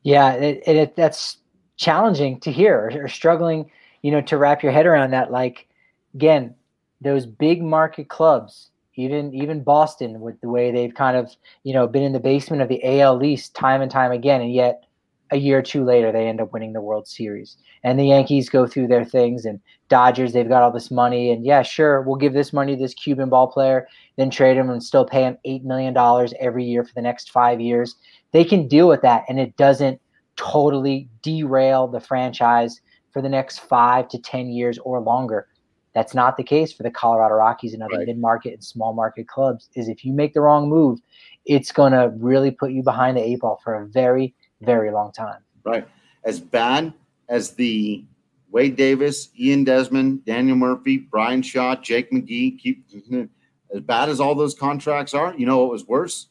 [0.02, 1.38] Yeah, it, it, that's
[1.76, 3.70] challenging to hear or, or struggling,
[4.02, 5.30] you know, to wrap your head around that.
[5.30, 5.68] Like,
[6.14, 6.54] again,
[7.00, 11.30] those big market clubs, even even Boston, with the way they've kind of
[11.62, 14.52] you know been in the basement of the AL East time and time again, and
[14.52, 14.84] yet
[15.30, 17.56] a year or two later they end up winning the World Series.
[17.82, 21.44] And the Yankees go through their things, and Dodgers they've got all this money, and
[21.44, 24.82] yeah, sure, we'll give this money to this Cuban ball player, then trade him and
[24.82, 27.96] still pay him eight million dollars every year for the next five years.
[28.32, 30.00] They can deal with that, and it doesn't
[30.36, 35.46] totally derail the franchise for the next five to ten years or longer.
[35.94, 38.06] That's not the case for the Colorado Rockies and other right.
[38.06, 39.68] mid-market and small market clubs.
[39.74, 41.00] Is if you make the wrong move,
[41.46, 45.12] it's going to really put you behind the eight ball for a very, very long
[45.12, 45.42] time.
[45.64, 45.86] Right.
[46.24, 46.92] As bad
[47.28, 48.04] as the
[48.50, 52.86] Wade Davis, Ian Desmond, Daniel Murphy, Bryan Shaw, Jake McGee, keep
[53.74, 56.28] as bad as all those contracts are, you know what was worse?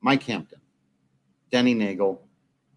[0.00, 0.60] Mike Hampton,
[1.50, 2.20] Denny Neagle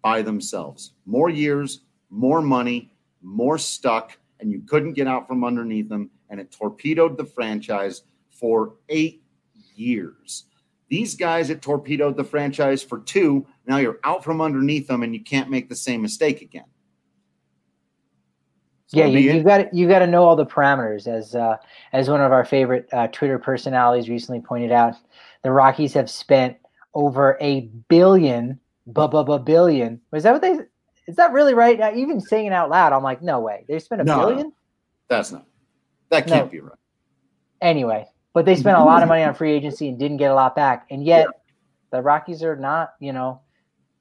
[0.02, 0.92] by themselves.
[1.04, 2.92] More years, more money,
[3.22, 8.02] more stuck and you couldn't get out from underneath them, and it torpedoed the franchise
[8.30, 9.22] for eight
[9.74, 10.44] years.
[10.88, 13.46] These guys, that torpedoed the franchise for two.
[13.66, 16.64] Now you're out from underneath them, and you can't make the same mistake again.
[18.88, 21.08] So yeah, you, got you got to know all the parameters.
[21.08, 21.56] As uh,
[21.92, 24.94] as one of our favorite uh, Twitter personalities recently pointed out,
[25.42, 26.56] the Rockies have spent
[26.94, 30.00] over a billion, bu- bu- bu- billion.
[30.12, 30.60] Was that what they
[31.08, 31.80] is that really right?
[31.80, 33.64] Uh, even saying it out loud, I'm like, no way.
[33.68, 34.52] They spent a no, billion.
[35.08, 35.46] That's not.
[36.10, 36.50] That can't no.
[36.50, 36.78] be right.
[37.60, 38.06] Anyway,
[38.36, 40.54] but they spent a lot of money on free agency and didn't get a lot
[40.54, 41.40] back, and yet yeah.
[41.90, 42.92] the Rockies are not.
[43.00, 43.40] You know,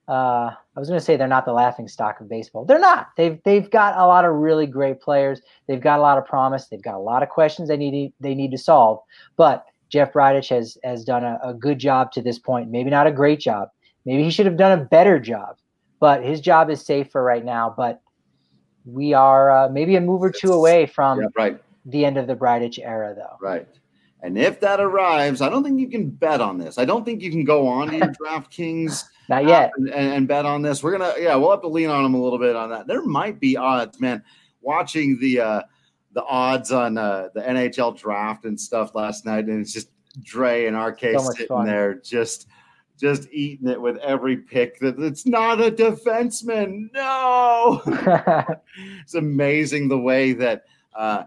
[0.09, 2.65] uh, I was going to say they're not the laughing stock of baseball.
[2.65, 3.11] They're not.
[3.15, 5.39] They've they've got a lot of really great players.
[5.67, 6.67] They've got a lot of promise.
[6.67, 8.99] They've got a lot of questions they need they need to solve.
[9.37, 12.69] But Jeff Bridich has has done a, a good job to this point.
[12.69, 13.69] Maybe not a great job.
[14.03, 15.55] Maybe he should have done a better job
[15.99, 17.73] but his job is safe for right now.
[17.75, 18.01] But
[18.85, 21.61] we are uh, maybe a move or two away from yeah, right.
[21.85, 23.37] the end of the Bridich era, though.
[23.41, 23.67] Right.
[24.25, 26.79] And if that arrives, I don't think you can bet on this.
[26.79, 30.47] I don't think you can go on to your DraftKings not yet and, and, bet
[30.47, 30.81] on this.
[30.81, 32.87] We're gonna, yeah, we'll have to lean on them a little bit on that.
[32.87, 34.23] There might be odds, man.
[34.61, 35.61] Watching the uh,
[36.13, 39.89] the odds on uh, the NHL draft and stuff last night, and it's just
[40.23, 41.67] Dre in our case so sitting fun.
[41.67, 42.47] there, just
[42.99, 46.91] just eating it with every pick that it's not a defenseman.
[46.93, 47.83] No.
[49.01, 50.65] it's amazing the way that
[50.95, 51.25] uh,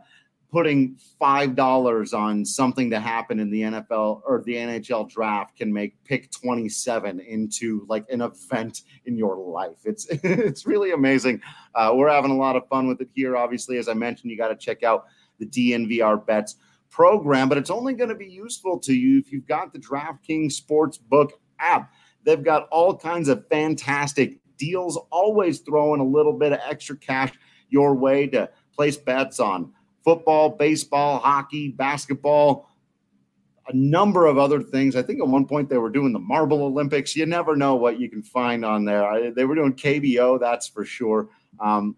[0.51, 5.72] putting five dollars on something to happen in the NFL or the NHL draft can
[5.72, 9.78] make pick 27 into like an event in your life.
[9.84, 11.42] It's it's really amazing.
[11.74, 13.36] Uh, we're having a lot of fun with it here.
[13.36, 15.07] Obviously, as I mentioned, you got to check out
[15.38, 16.57] the DNVR bets
[16.90, 20.55] program, but it's only going to be useful to you if you've got the DraftKings
[20.59, 21.92] Sportsbook app.
[22.24, 27.32] They've got all kinds of fantastic deals, always throwing a little bit of extra cash
[27.68, 29.72] your way to place bets on
[30.09, 32.66] football, baseball, hockey, basketball,
[33.68, 34.96] a number of other things.
[34.96, 37.14] I think at one point they were doing the Marble Olympics.
[37.14, 39.30] You never know what you can find on there.
[39.30, 41.28] They were doing KBO, that's for sure.
[41.61, 41.94] Um,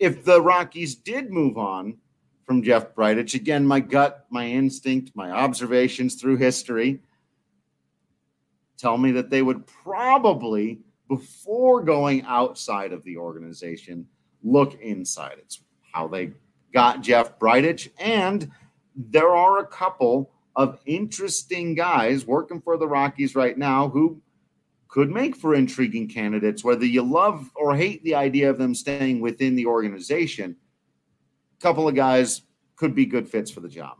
[0.00, 1.98] if the Rockies did move on
[2.44, 7.00] from Jeff Bridich, again, my gut, my instinct, my observations through history–
[8.80, 14.06] tell me that they would probably, before going outside of the organization,
[14.42, 15.36] look inside.
[15.38, 15.60] It's
[15.92, 16.32] how they
[16.72, 17.90] got Jeff Bridich.
[17.98, 18.50] And
[18.96, 24.22] there are a couple of interesting guys working for the Rockies right now who
[24.90, 29.20] could make for intriguing candidates, whether you love or hate the idea of them staying
[29.20, 30.56] within the organization.
[31.58, 32.42] A couple of guys
[32.74, 33.98] could be good fits for the job.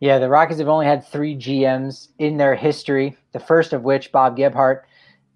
[0.00, 3.16] Yeah, the Rockies have only had three GMs in their history.
[3.32, 4.80] The first of which, Bob Gebhard.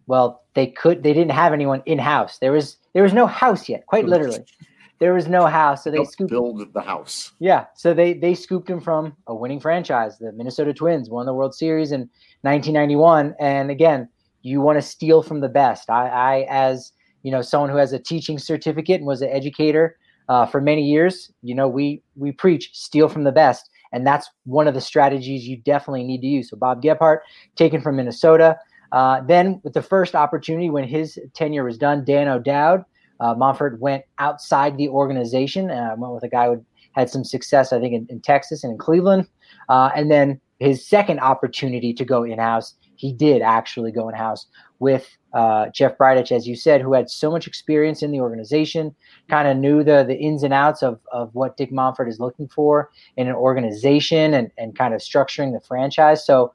[0.08, 2.38] Well, they could they didn't have anyone in house.
[2.38, 4.44] There was there was no house yet, quite literally.
[4.98, 7.32] There was no house, so they scooped build the house.
[7.40, 10.16] Yeah, so they they scooped him from a winning franchise.
[10.18, 12.08] The Minnesota Twins won the World Series in
[12.42, 14.08] 1991, and again,
[14.42, 15.90] you want to steal from the best.
[15.90, 19.96] I, I as you know, someone who has a teaching certificate and was an educator
[20.28, 24.28] uh, for many years, you know, we we preach steal from the best, and that's
[24.44, 26.50] one of the strategies you definitely need to use.
[26.50, 27.18] So Bob Gebhard,
[27.56, 28.58] taken from Minnesota.
[28.92, 32.84] Uh, then with the first opportunity when his tenure was done, Dan O'Dowd
[33.22, 35.70] uh, Monfort went outside the organization.
[35.70, 38.72] Uh, went with a guy who had some success, I think, in, in Texas and
[38.72, 39.28] in Cleveland.
[39.68, 44.14] Uh, and then his second opportunity to go in house, he did actually go in
[44.14, 44.46] house
[44.78, 48.94] with uh, Jeff Bridich, as you said, who had so much experience in the organization,
[49.28, 52.46] kind of knew the the ins and outs of, of what Dick Monfort is looking
[52.46, 56.24] for in an organization and, and kind of structuring the franchise.
[56.24, 56.52] So,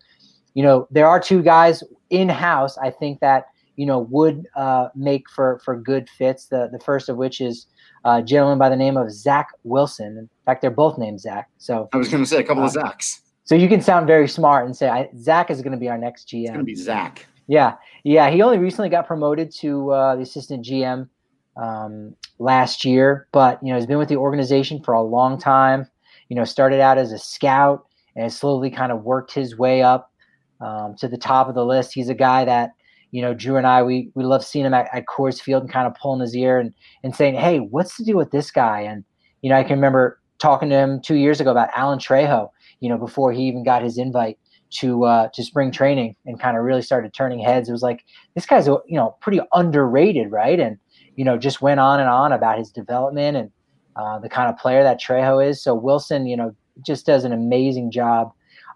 [0.54, 4.88] you know, there are two guys in house, I think that you know would uh,
[4.96, 6.46] make for for good fits.
[6.46, 7.68] The the first of which is
[8.06, 10.18] a gentleman by the name of Zach Wilson.
[10.18, 11.50] In fact, they're both named Zach.
[11.58, 13.20] So I was going to say a couple uh, of Zachs.
[13.48, 15.98] So you can sound very smart and say I, Zach is going to be our
[15.98, 16.42] next GM.
[16.42, 17.26] It's going to be Zach.
[17.48, 18.30] Yeah, yeah.
[18.30, 21.08] He only recently got promoted to uh, the assistant GM
[21.56, 25.88] um, last year, but you know he's been with the organization for a long time.
[26.28, 27.86] You know, started out as a scout
[28.18, 30.12] and slowly kind of worked his way up
[30.60, 31.94] um, to the top of the list.
[31.94, 32.72] He's a guy that
[33.12, 35.72] you know, Drew and I, we we love seeing him at, at Coors Field and
[35.72, 36.74] kind of pulling his ear and
[37.04, 39.06] and saying, "Hey, what's to do with this guy?" And
[39.42, 42.50] you know, I can remember talking to him two years ago about Alan Trejo.
[42.80, 44.38] You know, before he even got his invite
[44.70, 47.70] to uh, to spring training and kind of really started turning heads.
[47.70, 48.04] It was like
[48.36, 50.60] this guy's you know pretty underrated, right?
[50.60, 50.78] And
[51.16, 53.52] you know, just went on and on about his development and
[53.96, 55.62] uh, the kind of player that Trejo is.
[55.62, 56.56] So Wilson, you know,
[56.86, 58.32] just does an amazing job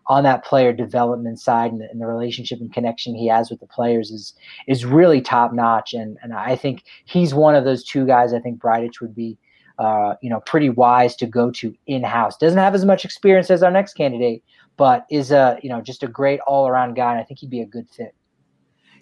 [0.07, 3.67] on that player development side and, and, the relationship and connection he has with the
[3.67, 4.33] players is
[4.67, 5.93] is really top notch.
[5.93, 8.33] And and I think he's one of those two guys.
[8.33, 9.37] I think Bridich would be,
[9.81, 12.37] uh, you know, pretty wise to go to in house.
[12.37, 14.43] Doesn't have as much experience as our next candidate,
[14.77, 17.13] but is a you know just a great all around guy.
[17.13, 18.13] And I think he'd be a good fit.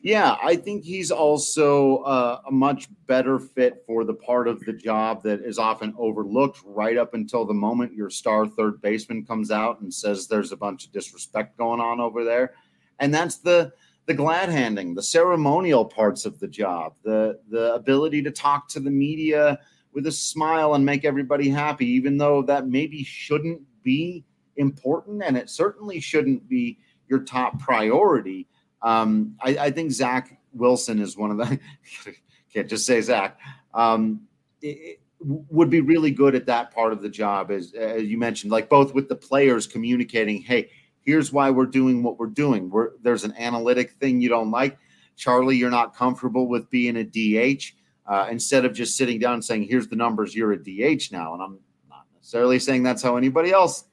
[0.01, 4.71] Yeah, I think he's also uh, a much better fit for the part of the
[4.71, 9.51] job that is often overlooked right up until the moment your star third baseman comes
[9.51, 12.53] out and says there's a bunch of disrespect going on over there.
[12.99, 13.73] And that's the
[14.05, 18.79] the glad handing, the ceremonial parts of the job, the the ability to talk to
[18.79, 19.59] the media
[19.99, 24.23] with a smile and make everybody happy, even though that maybe shouldn't be
[24.55, 28.47] important and it certainly shouldn't be your top priority
[28.81, 31.59] um, I, I, think Zach Wilson is one of the
[32.53, 33.37] can't just say Zach.
[33.73, 34.21] Um,
[34.61, 38.17] it, it would be really good at that part of the job, as, as you
[38.17, 40.69] mentioned, like both with the players communicating, hey,
[41.01, 42.69] here's why we're doing what we're doing.
[42.69, 44.77] We're, there's an analytic thing you don't like.
[45.17, 47.73] Charlie, you're not comfortable with being a DH.
[48.09, 51.35] Uh, instead of just sitting down and saying, here's the numbers, you're a DH now.
[51.35, 53.83] And I'm not necessarily saying that's how anybody else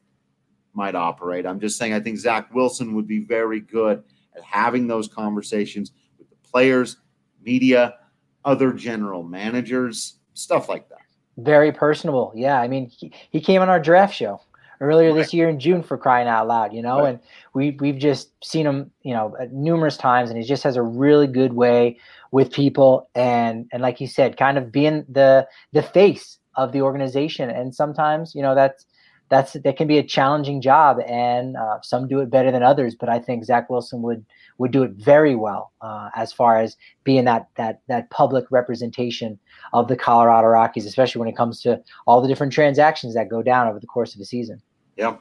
[0.72, 1.44] might operate.
[1.44, 4.02] I'm just saying I think Zach Wilson would be very good
[4.34, 6.96] at having those conversations with the players,
[7.42, 7.96] media,
[8.42, 10.98] other general managers, stuff like that.
[11.36, 12.32] Very personable.
[12.34, 12.58] Yeah.
[12.58, 14.40] I mean, he, he came on our draft show
[14.80, 15.16] earlier right.
[15.16, 17.08] this year in June for crying out loud, you know, right.
[17.10, 17.20] and
[17.54, 21.26] we we've just seen him, you know, numerous times and he just has a really
[21.26, 21.98] good way
[22.32, 26.82] with people and and like he said, kind of being the the face of the
[26.82, 28.86] organization and sometimes, you know, that's
[29.28, 32.94] that's that can be a challenging job, and uh, some do it better than others.
[32.94, 34.24] But I think Zach Wilson would
[34.58, 39.38] would do it very well uh, as far as being that that that public representation
[39.72, 43.42] of the Colorado Rockies, especially when it comes to all the different transactions that go
[43.42, 44.62] down over the course of a season.
[44.96, 45.16] Yeah.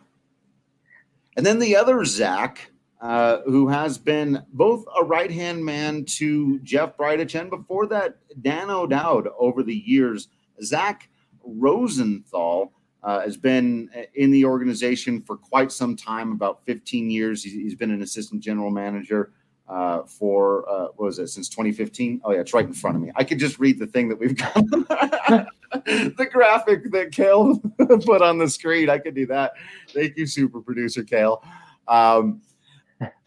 [1.37, 2.71] And then the other Zach,
[3.01, 8.17] uh, who has been both a right hand man to Jeff Bridich and before that,
[8.41, 10.29] Dan O'Dowd over the years,
[10.63, 11.09] Zach
[11.43, 12.71] Rosenthal
[13.03, 17.43] uh, has been in the organization for quite some time, about 15 years.
[17.43, 19.31] he's, he's been an assistant general manager
[19.67, 22.21] uh, for uh, what was it since 2015?
[22.23, 23.11] Oh yeah, it's right in front of me.
[23.15, 24.55] I could just read the thing that we've got,
[25.85, 27.59] the graphic that Kale
[28.05, 28.89] put on the screen.
[28.89, 29.53] I could do that.
[29.89, 31.43] Thank you, super producer Kale.
[31.87, 32.41] Um,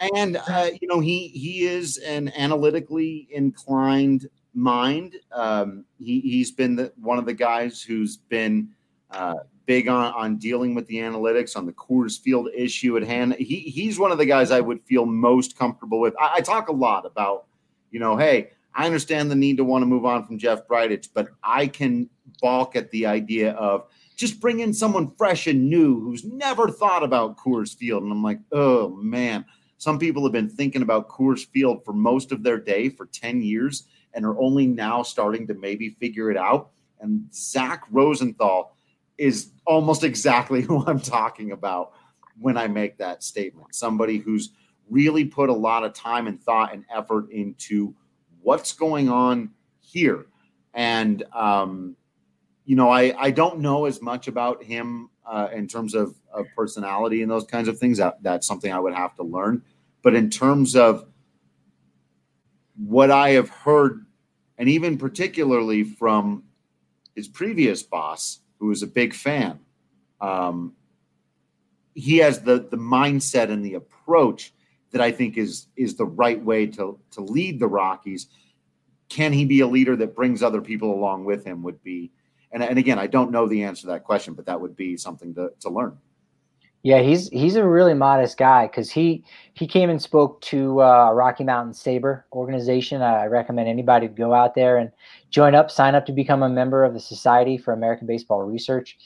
[0.01, 5.17] and uh, you know he he is an analytically inclined mind.
[5.33, 8.71] Um, he he's been the, one of the guys who's been
[9.11, 9.35] uh,
[9.67, 13.35] big on, on dealing with the analytics on the Coors Field issue at hand.
[13.35, 16.15] He, he's one of the guys I would feel most comfortable with.
[16.19, 17.45] I, I talk a lot about
[17.91, 21.09] you know, hey, I understand the need to want to move on from Jeff Bridich,
[21.13, 22.09] but I can
[22.41, 27.03] balk at the idea of just bring in someone fresh and new who's never thought
[27.03, 28.05] about Coors Field.
[28.05, 29.45] And I'm like, oh man,
[29.79, 33.43] some people have been thinking about Coors Field for most of their day for 10
[33.43, 36.71] years and are only now starting to maybe figure it out.
[37.01, 38.77] And Zach Rosenthal
[39.19, 41.95] is almost exactly who I'm talking about
[42.39, 43.75] when I make that statement.
[43.75, 44.51] Somebody who's
[44.89, 47.97] really put a lot of time and thought and effort into
[48.43, 50.27] what's going on here.
[50.75, 51.97] And, um,
[52.65, 56.47] you know, I, I don't know as much about him uh, in terms of, of
[56.55, 57.99] personality and those kinds of things.
[57.99, 59.63] That, that's something I would have to learn.
[60.03, 61.07] But in terms of
[62.77, 64.07] what I have heard,
[64.57, 66.45] and even particularly from
[67.15, 69.61] his previous boss, who was a big fan,
[70.21, 70.75] um,
[71.95, 74.53] he has the the mindset and the approach
[74.93, 78.29] that I think is is the right way to to lead the Rockies.
[79.09, 81.63] Can he be a leader that brings other people along with him?
[81.63, 82.11] Would be,
[82.53, 84.97] and, and again, I don't know the answer to that question, but that would be
[84.97, 85.97] something to, to learn.
[86.83, 89.25] Yeah, he's he's a really modest guy because he
[89.55, 93.03] he came and spoke to uh, Rocky Mountain SABR organization.
[93.03, 94.93] I recommend anybody to go out there and
[95.31, 98.97] join up, sign up to become a member of the Society for American Baseball Research.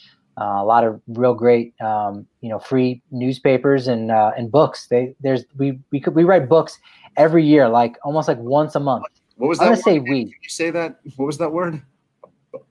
[0.41, 4.87] Uh, a lot of real great, um, you know, free newspapers and uh, and books.
[4.87, 6.79] They there's we we could we write books
[7.17, 9.05] every year, like almost like once a month.
[9.37, 9.65] What was that?
[9.65, 10.25] I'm gonna say we.
[10.25, 11.01] Did you say that?
[11.17, 11.83] What was that word?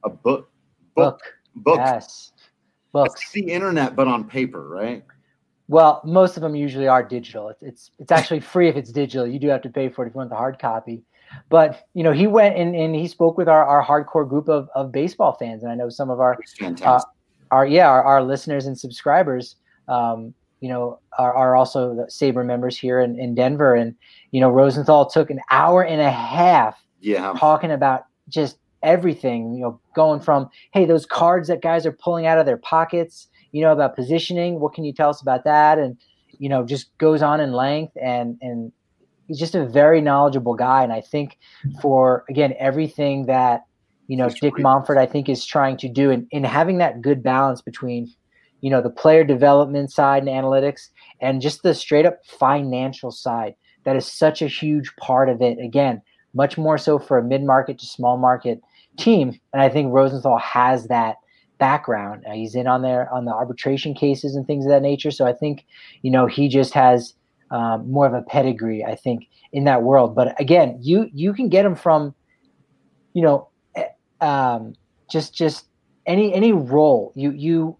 [0.04, 0.50] A book.
[0.96, 1.22] Book.
[1.56, 1.78] Book.
[1.78, 2.32] Yes.
[2.92, 3.22] Books.
[3.22, 5.04] It's the internet, but on paper, right?
[5.68, 7.50] Well, most of them usually are digital.
[7.50, 9.28] It's it's, it's actually free if it's digital.
[9.28, 11.04] You do have to pay for it if you want the hard copy.
[11.50, 14.70] But you know, he went and, and he spoke with our, our hardcore group of,
[14.76, 16.38] of baseball fans, and I know some of our
[16.84, 17.02] uh,
[17.52, 19.56] our yeah our, our listeners and subscribers
[19.88, 23.76] um, you know are, are also the SABR members here in, in denver.
[23.76, 23.96] And
[24.32, 27.34] you know rosenthal took an hour and a half yeah.
[27.38, 32.26] talking about just everything you know going from hey those cards that guys are pulling
[32.26, 35.78] out of their pockets you know about positioning what can you tell us about that?
[35.78, 35.98] And
[36.40, 38.72] you know just goes on in length and and
[39.28, 40.84] he's just a very knowledgeable guy.
[40.84, 41.38] And i think
[41.82, 43.66] for again everything that
[44.12, 47.02] you know, Dick Monfort, I think, is trying to do and in, in having that
[47.02, 48.14] good balance between,
[48.60, 50.90] you know, the player development side and analytics
[51.22, 53.56] and just the straight up financial side.
[53.86, 55.60] That is such a huge part of it.
[55.60, 56.02] Again,
[56.34, 58.60] much more so for a mid market to small market
[58.98, 59.40] team.
[59.54, 61.16] And I think Rosenthal has that
[61.58, 62.26] background.
[62.28, 65.12] Uh, he's in on there on the arbitration cases and things of that nature.
[65.12, 65.66] So I think,
[66.02, 67.14] you know, he just has
[67.50, 70.16] um, more of a pedigree, I think, in that world.
[70.16, 72.14] But again, you you can get him from,
[73.14, 73.48] you know,
[74.22, 74.74] um,
[75.10, 75.66] just just
[76.06, 77.78] any any role you you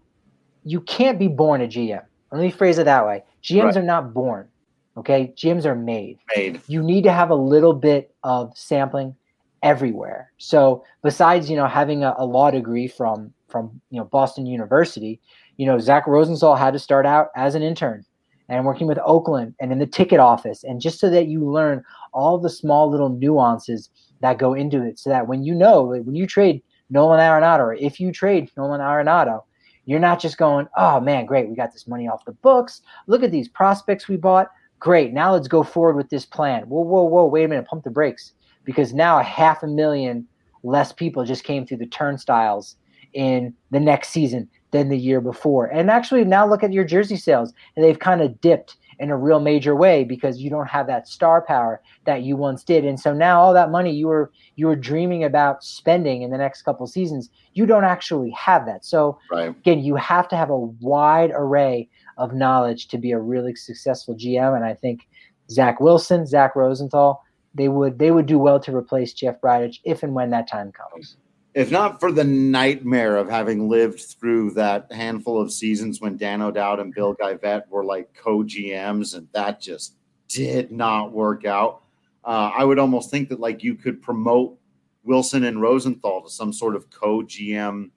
[0.64, 2.02] you can't be born a GM.
[2.30, 3.24] Let me phrase it that way.
[3.42, 3.76] GMs right.
[3.78, 4.48] are not born.
[4.96, 6.18] Okay, GMs are made.
[6.36, 6.60] Made.
[6.66, 9.14] You need to have a little bit of sampling
[9.62, 10.32] everywhere.
[10.38, 15.20] So besides, you know, having a, a law degree from from you know Boston University,
[15.56, 18.04] you know, Zach Rosenthal had to start out as an intern
[18.48, 21.82] and working with Oakland and in the ticket office, and just so that you learn
[22.12, 23.90] all the small little nuances
[24.22, 27.74] that go into it so that when you know when you trade Nolan Arenado or
[27.74, 29.42] if you trade Nolan Arenado,
[29.84, 32.82] you're not just going, oh man, great, we got this money off the books.
[33.06, 34.48] Look at these prospects we bought.
[34.78, 36.62] Great, now let's go forward with this plan.
[36.62, 38.32] Whoa, whoa, whoa, wait a minute, pump the brakes.
[38.64, 40.26] Because now a half a million
[40.62, 42.76] less people just came through the turnstiles
[43.12, 45.66] in the next season than the year before.
[45.66, 49.16] And actually, now look at your jersey sales, and they've kind of dipped in a
[49.16, 52.84] real major way because you don't have that star power that you once did.
[52.84, 56.38] And so now all that money you were you were dreaming about spending in the
[56.38, 58.84] next couple seasons, you don't actually have that.
[58.84, 59.48] So right.
[59.48, 64.14] again, you have to have a wide array of knowledge to be a really successful
[64.14, 64.54] GM.
[64.54, 65.08] And I think
[65.50, 67.24] Zach Wilson, Zach Rosenthal,
[67.54, 70.70] they would they would do well to replace Jeff Bridich if and when that time
[70.70, 71.16] comes
[71.54, 76.40] if not for the nightmare of having lived through that handful of seasons when Dan
[76.40, 79.96] O'Dowd and Bill Geivett were like co-GMs, and that just
[80.28, 81.82] did not work out.
[82.24, 84.58] Uh, I would almost think that like you could promote
[85.04, 87.90] Wilson and Rosenthal to some sort of co-GM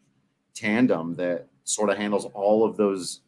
[0.53, 3.21] tandem that sort of handles all of those,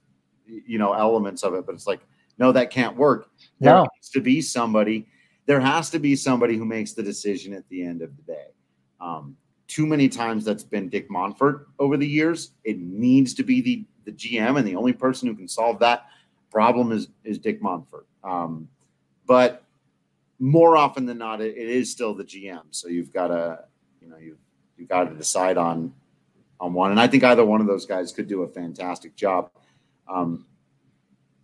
[0.46, 1.66] you know, elements of it.
[1.66, 2.02] But it's like,
[2.38, 3.30] no, that can't work.
[3.60, 3.88] There no.
[3.98, 5.08] has to be somebody.
[5.46, 8.48] There has to be somebody who makes the decision at the end of the day.
[9.00, 9.38] Um,
[9.68, 12.52] too many times that's been Dick Monfort over the years.
[12.64, 16.08] It needs to be the the GM, and the only person who can solve that
[16.52, 18.06] problem is is Dick Monfort.
[18.24, 18.70] Um,
[19.26, 19.64] but
[20.40, 22.64] more often than not, it, it is still the GM.
[22.72, 23.60] So you've got to,
[24.02, 24.38] you know, you
[24.78, 25.94] you've got to decide on
[26.60, 26.92] on one.
[26.92, 29.52] And I think either one of those guys could do a fantastic job.
[30.08, 30.46] Um,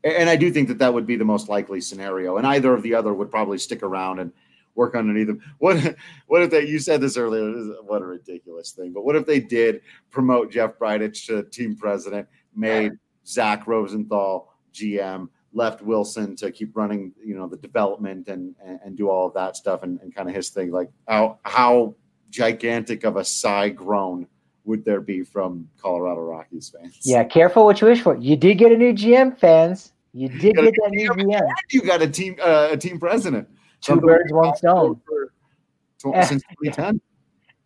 [0.03, 2.37] and I do think that that would be the most likely scenario.
[2.37, 4.33] And either of the other would probably stick around and
[4.75, 5.41] work underneath them.
[5.59, 5.95] What
[6.27, 6.65] what if they?
[6.65, 7.51] You said this earlier.
[7.83, 8.93] What a ridiculous thing.
[8.93, 12.93] But what if they did promote Jeff Bridich to team president, made
[13.25, 18.97] Zach Rosenthal GM, left Wilson to keep running, you know, the development and and, and
[18.97, 20.71] do all of that stuff and, and kind of his thing.
[20.71, 21.95] Like how how
[22.29, 24.27] gigantic of a sigh groan
[24.65, 26.99] would there be from Colorado Rockies fans?
[27.03, 28.15] Yeah, careful what you wish for.
[28.15, 29.91] You did get a new GM, fans.
[30.13, 31.41] You did you get that new GM.
[31.71, 33.47] You got a team uh, a team president.
[33.83, 35.01] Two birds, one stone.
[35.99, 37.01] Since 2010.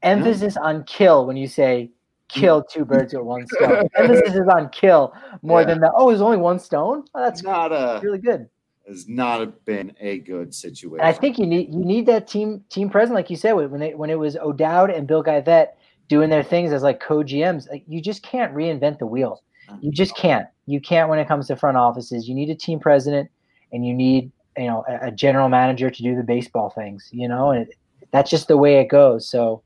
[0.03, 0.68] Emphasis yeah.
[0.68, 1.89] on kill when you say
[2.28, 3.88] kill two birds with one stone.
[3.97, 5.68] Emphasis is on kill more yeah.
[5.68, 5.91] than that.
[5.95, 7.03] oh, there's only one stone.
[7.15, 8.47] Oh, that's not a really good.
[8.88, 10.99] Has not been a good situation.
[10.99, 13.80] And I think you need you need that team team present, like you said, when
[13.80, 15.70] they when it was O'Dowd and Bill Geivett
[16.07, 17.70] doing their things as like co GMs.
[17.70, 19.43] Like you just can't reinvent the wheel.
[19.82, 20.47] You just can't.
[20.65, 22.30] You can't when it comes to front offices.
[22.30, 23.30] You need a team president,
[23.74, 27.10] and you need you know a, general manager to do the baseball things.
[27.12, 27.76] You know, and it,
[28.12, 29.30] that's just the way it goes.
[29.30, 29.64] So.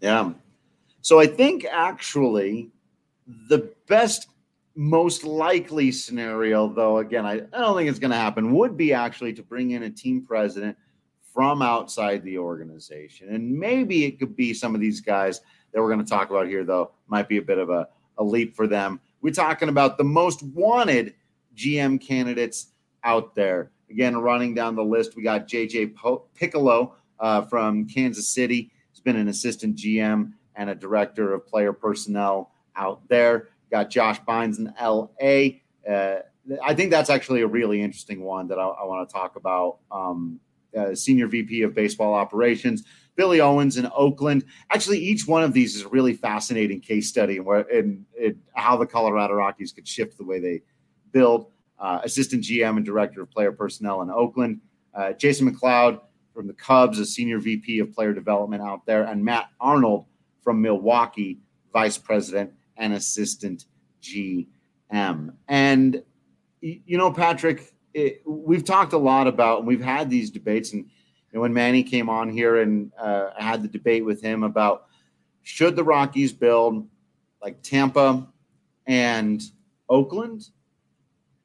[0.00, 0.32] Yeah.
[1.00, 2.70] So I think actually
[3.48, 4.28] the best,
[4.74, 8.92] most likely scenario, though, again, I, I don't think it's going to happen, would be
[8.92, 10.76] actually to bring in a team president
[11.32, 13.28] from outside the organization.
[13.28, 15.40] And maybe it could be some of these guys
[15.72, 17.88] that we're going to talk about here, though, might be a bit of a,
[18.18, 19.00] a leap for them.
[19.20, 21.14] We're talking about the most wanted
[21.56, 22.68] GM candidates
[23.04, 23.70] out there.
[23.90, 25.94] Again, running down the list, we got JJ
[26.38, 28.70] Picollo uh, from Kansas City.
[28.92, 33.48] He's been an assistant GM and a director of player personnel out there.
[33.70, 35.60] Got Josh Byrnes in LA.
[35.88, 36.20] Uh,
[36.62, 39.78] I think that's actually a really interesting one that I, I want to talk about.
[39.90, 40.40] Um,
[40.76, 42.84] uh, senior VP of baseball operations,
[43.16, 44.44] Billy Owens in Oakland.
[44.70, 48.04] Actually, each one of these is a really fascinating case study and where and,
[48.54, 50.62] how the Colorado Rockies could shift the way they
[51.12, 51.50] build.
[51.78, 54.60] Uh, assistant GM and director of player personnel in Oakland.
[54.94, 56.00] Uh, Jason McLeod
[56.34, 60.06] from the Cubs, a senior VP of player development out there, and Matt Arnold
[60.42, 61.38] from Milwaukee,
[61.72, 63.66] vice president and assistant
[64.02, 65.34] GM.
[65.48, 66.02] And
[66.60, 70.72] you know, Patrick, it, we've talked a lot about, and we've had these debates.
[70.72, 70.86] And,
[71.32, 74.86] and when Manny came on here and uh, I had the debate with him about
[75.42, 76.88] should the Rockies build
[77.42, 78.26] like Tampa
[78.86, 79.42] and
[79.88, 80.48] Oakland,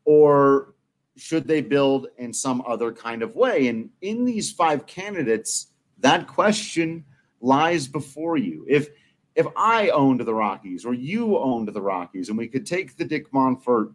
[0.06, 0.74] or
[1.16, 3.68] should they build in some other kind of way?
[3.68, 5.68] And in these five candidates,
[6.00, 7.06] that question
[7.42, 8.66] lies before you.
[8.68, 8.90] If
[9.36, 13.06] if I owned the Rockies or you owned the Rockies, and we could take the
[13.06, 13.94] Dick Monfort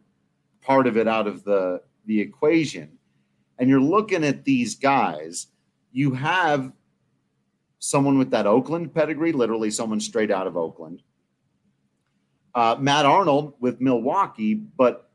[0.62, 2.98] part of it out of the the equation,
[3.58, 5.48] and you're looking at these guys,
[5.92, 6.72] you have
[7.78, 11.02] someone with that Oakland pedigree, literally someone straight out of Oakland.
[12.54, 15.07] Uh, Matt Arnold with Milwaukee, but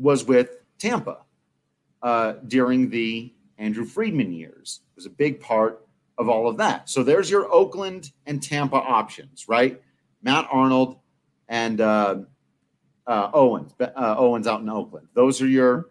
[0.00, 1.18] was with Tampa
[2.02, 4.80] uh, during the Andrew Friedman years.
[4.92, 5.86] It was a big part
[6.18, 6.88] of all of that.
[6.88, 9.80] So there's your Oakland and Tampa options, right?
[10.22, 10.98] Matt Arnold
[11.48, 12.16] and uh,
[13.06, 15.08] uh, Owens, uh, Owens out in Oakland.
[15.14, 15.90] Those are your.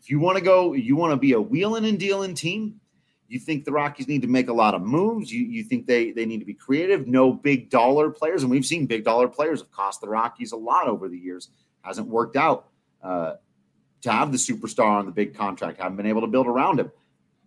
[0.00, 2.80] If you want to go, you want to be a wheeling and dealing team.
[3.28, 5.32] You think the Rockies need to make a lot of moves.
[5.32, 7.06] You you think they they need to be creative.
[7.06, 10.56] No big dollar players, and we've seen big dollar players have cost the Rockies a
[10.56, 11.48] lot over the years.
[11.82, 12.71] Hasn't worked out
[13.02, 13.34] uh,
[14.02, 15.80] to have the superstar on the big contract.
[15.80, 16.90] Haven't been able to build around him.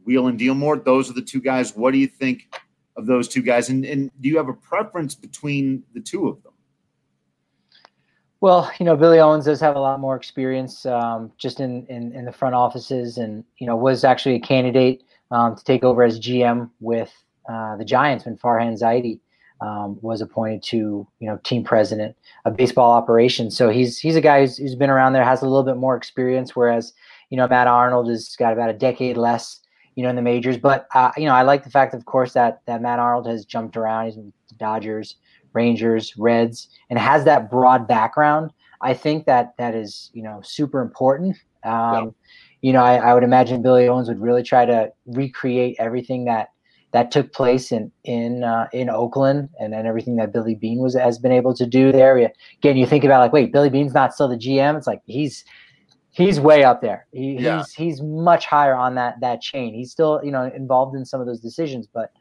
[0.06, 0.78] Wheel and deal more.
[0.78, 1.76] Those are the two guys.
[1.76, 2.53] What do you think
[2.95, 3.70] of those two guys?
[3.70, 6.53] And, and do you have a preference between the two of them?
[8.41, 12.12] Well, you know, Billy Owens does have a lot more experience um, just in, in,
[12.14, 16.03] in the front offices, and you know, was actually a candidate um, to take over
[16.03, 17.12] as GM with
[17.49, 19.20] uh, the Giants when Farhan Zaidi
[19.66, 23.57] um, was appointed to you know team president of baseball operations.
[23.57, 25.95] So he's he's a guy who's, who's been around there, has a little bit more
[25.95, 26.93] experience, whereas
[27.30, 29.61] you know Matt Arnold has got about a decade less
[29.95, 30.57] you know in the majors.
[30.57, 33.43] But uh, you know, I like the fact, of course, that that Matt Arnold has
[33.45, 34.05] jumped around.
[34.05, 35.16] He's in the Dodgers,
[35.53, 38.51] Rangers, Reds, and has that broad background.
[38.82, 41.38] I think that that is you know super important.
[41.63, 42.11] Um, yeah.
[42.61, 46.49] You know, I, I, would imagine Billy Owens would really try to recreate everything that
[46.92, 50.96] that took place in in uh, in Oakland, and then everything that Billy Beane was
[50.96, 52.18] has been able to do there.
[52.58, 54.78] Again, you think about like, wait, Billy Beane's not still the GM.
[54.78, 55.44] It's like he's
[56.12, 57.06] he's way up there.
[57.12, 57.58] He, yeah.
[57.58, 59.74] He's he's much higher on that that chain.
[59.74, 62.12] He's still you know involved in some of those decisions, but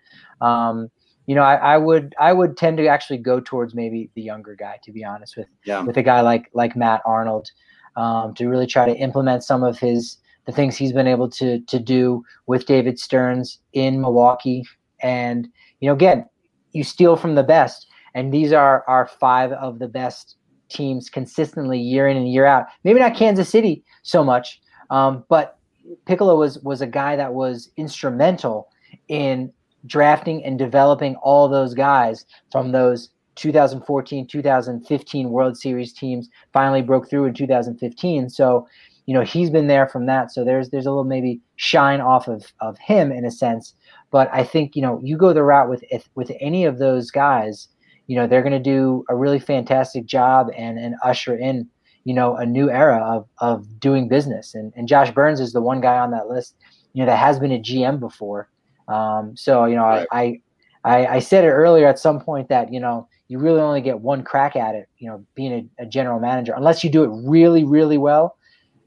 [0.41, 0.91] um,
[1.27, 4.55] you know, I, I, would I would tend to actually go towards maybe the younger
[4.55, 5.83] guy, to be honest with yeah.
[5.83, 7.51] with a guy like like Matt Arnold,
[7.97, 11.61] um, to really try to implement some of his the things he's been able to
[11.61, 14.65] to do with David Stearns in Milwaukee.
[15.01, 15.49] And
[15.81, 16.27] you know, again,
[16.73, 20.37] you steal from the best, and these are are five of the best
[20.69, 22.67] teams consistently year in and year out.
[22.85, 25.59] Maybe not Kansas City so much, um, but
[26.07, 28.69] Picollo was was a guy that was instrumental
[29.09, 29.53] in
[29.87, 37.11] drafting and developing all those guys from those 2014 2015 world series teams finally broke
[37.11, 38.67] through in 2015 so
[39.07, 40.33] you know he's been there from that.
[40.33, 43.75] So there's there's a little maybe shine off of of him in a sense.
[44.11, 45.85] But i think you know you go the route with
[46.15, 47.69] with any of those guys
[48.07, 51.69] you know they're going to do a really fantastic job and and usher in
[52.05, 54.55] you know a new era of of doing business.
[54.55, 56.55] And and Josh Byrnes is the one guy on that list
[56.93, 58.49] you know that has been a GM before.
[58.89, 60.07] Um, so you know right.
[60.13, 60.41] I,
[60.85, 64.01] I I said it earlier at some point that you know you really only get
[64.01, 67.11] one crack at it you know being a, a general manager unless you do it
[67.27, 68.37] really really well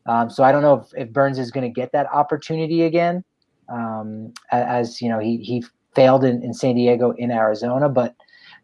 [0.08, 3.24] um, so I don't know if, if Byrnes is going to get that opportunity again
[3.70, 5.64] um, as you know he he
[5.96, 8.16] failed in, in San Diego in Arizona but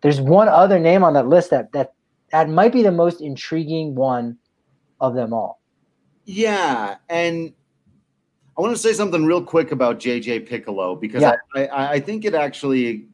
[0.01, 1.93] there's one other name on that list that that
[2.31, 4.37] that might be the most intriguing one
[4.99, 5.61] of them all.
[6.25, 7.53] Yeah, and
[8.57, 11.35] I want to say something real quick about JJ Picollo because yeah.
[11.55, 13.05] I, I, I, think it actually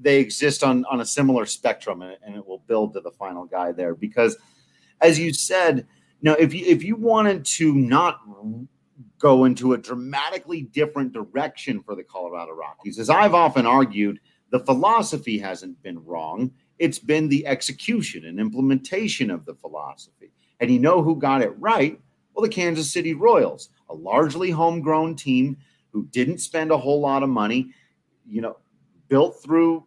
[0.00, 3.44] they exist on on a similar spectrum and, and it will build to the final
[3.44, 4.36] guy there because
[5.00, 5.86] as you said,
[6.26, 8.20] know, if you if you wanted to not
[9.18, 14.20] go into a dramatically different direction for the Colorado Rockies, as I've often argued,
[14.50, 16.50] the philosophy hasn't been wrong.
[16.78, 20.32] It's been the execution and implementation of the philosophy.
[20.60, 21.98] And you know who got it right?
[22.34, 25.56] Well, the Kansas City Royals, a largely homegrown team
[25.90, 27.72] who didn't spend a whole lot of money,
[28.26, 28.58] you know,
[29.08, 29.84] built through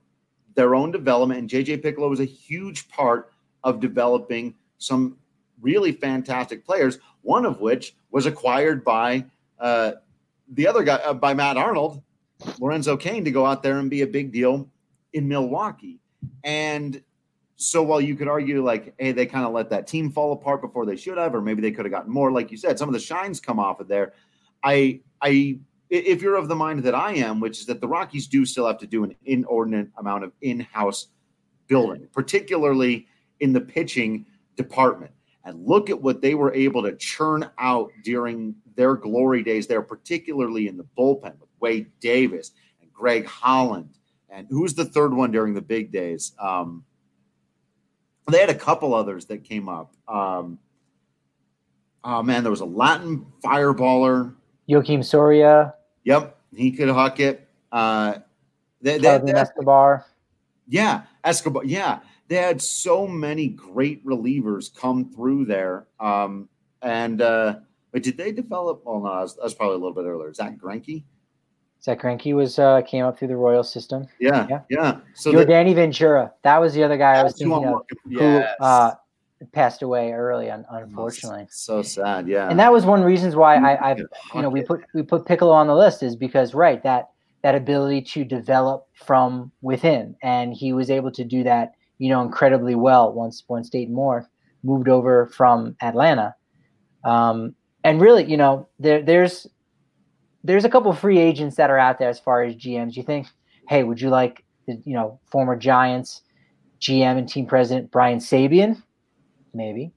[0.55, 1.39] their own development.
[1.41, 3.31] And JJ Picollo was a huge part
[3.63, 5.18] of developing some
[5.61, 9.25] really fantastic players, one of which was acquired by
[9.59, 9.91] uh,
[10.53, 12.01] the other guy, uh, by Matt Arnold,
[12.59, 14.69] Lorenzo Cain, to go out there and be a big deal
[15.13, 15.99] in Milwaukee.
[16.43, 17.01] And
[17.55, 20.61] so while you could argue like, hey, they kind of let that team fall apart
[20.61, 22.87] before they should have, or maybe they could have gotten more, like you said, some
[22.87, 24.13] of the shines come off of there.
[24.63, 28.27] I I if you're of the mind that I am, which is that the Rockies
[28.27, 31.07] do still have to do an inordinate amount of in-house
[31.67, 33.07] building, particularly
[33.39, 35.11] in the pitching department.
[35.49, 39.81] And look at what they were able to churn out during their glory days there,
[39.81, 43.89] particularly in the bullpen with Wade Davis and Greg Holland.
[44.29, 46.33] And who's the third one during the big days?
[46.39, 46.85] Um,
[48.29, 49.95] they had a couple others that came up.
[50.07, 50.59] Um,
[52.03, 54.35] oh man, there was a Latin fireballer.
[54.69, 55.73] Joakim Soria.
[56.03, 57.49] Yep, he could huck it.
[57.71, 58.19] Uh,
[58.81, 60.05] they, they, they, Escobar.
[60.67, 61.65] Yeah, Escobar.
[61.65, 65.87] Yeah, they had so many great relievers come through there.
[65.99, 66.47] Um,
[66.81, 67.55] and uh,
[67.91, 68.83] but did they develop?
[68.85, 70.33] Well, no, that's, was probably a little bit earlier.
[70.33, 71.03] Zack Greinke.
[71.81, 74.07] Zack Greinke was uh, came up through the Royal system.
[74.19, 74.61] Yeah, yeah.
[74.69, 74.97] yeah.
[75.15, 76.31] So Yordano Ventura.
[76.43, 78.19] That was the other guy I was thinking of yes.
[78.19, 78.95] who uh,
[79.53, 81.47] passed away early, unfortunately.
[81.49, 82.27] So sad.
[82.27, 82.49] Yeah.
[82.49, 83.95] And that was one reasons why I, I
[84.35, 87.09] you know, we put we put Picollo on the list is because right that
[87.41, 92.21] that ability to develop from within, and he was able to do that, you know,
[92.21, 94.27] incredibly well once once Dayton Moore
[94.63, 96.35] moved over from Atlanta.
[97.03, 99.47] Um, and really, you know, there there's
[100.43, 102.95] there's a couple free agents that are out there as far as GMs.
[102.95, 103.27] You think,
[103.67, 106.21] hey, would you like the you know former Giants
[106.81, 108.81] GM and team president Brian Sabean?
[109.53, 109.91] Maybe.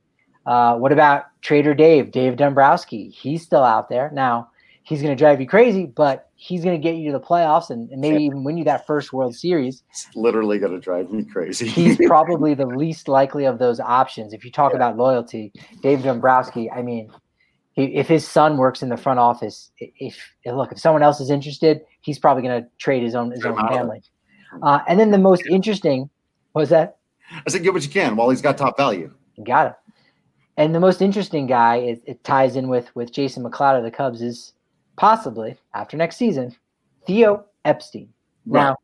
[0.45, 3.11] Uh, what about Trader Dave, Dave Dombrowski?
[3.11, 4.49] He's still out there now.
[4.85, 7.71] He's going to drive you crazy, but he's going to get you to the playoffs
[7.71, 9.83] and, and maybe even win you that first World Series.
[9.91, 11.69] It's literally going to drive me crazy.
[11.69, 14.33] he's probably the least likely of those options.
[14.33, 14.77] If you talk yeah.
[14.77, 15.53] about loyalty,
[15.83, 17.13] Dave Dombrowski, I mean,
[17.77, 21.31] if his son works in the front office, if, if look, if someone else is
[21.31, 24.03] interested, he's probably going to trade his own his own family.
[24.63, 26.11] Uh, and then the most interesting
[26.55, 26.97] was that
[27.47, 29.13] I said, get what you can while he's got top value.
[29.43, 29.75] Got it.
[30.57, 33.91] And the most interesting guy is it ties in with with Jason McLeod of the
[33.91, 34.53] Cubs is
[34.97, 36.55] possibly after next season,
[37.07, 38.09] Theo Epstein.
[38.47, 38.63] Right.
[38.63, 38.77] Now,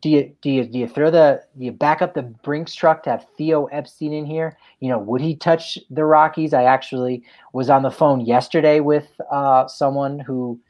[0.00, 3.04] do you do you do you throw the do you back up the Brinks truck
[3.04, 4.58] to have Theo Epstein in here?
[4.80, 6.52] You know, would he touch the Rockies?
[6.52, 7.22] I actually
[7.52, 10.60] was on the phone yesterday with uh, someone who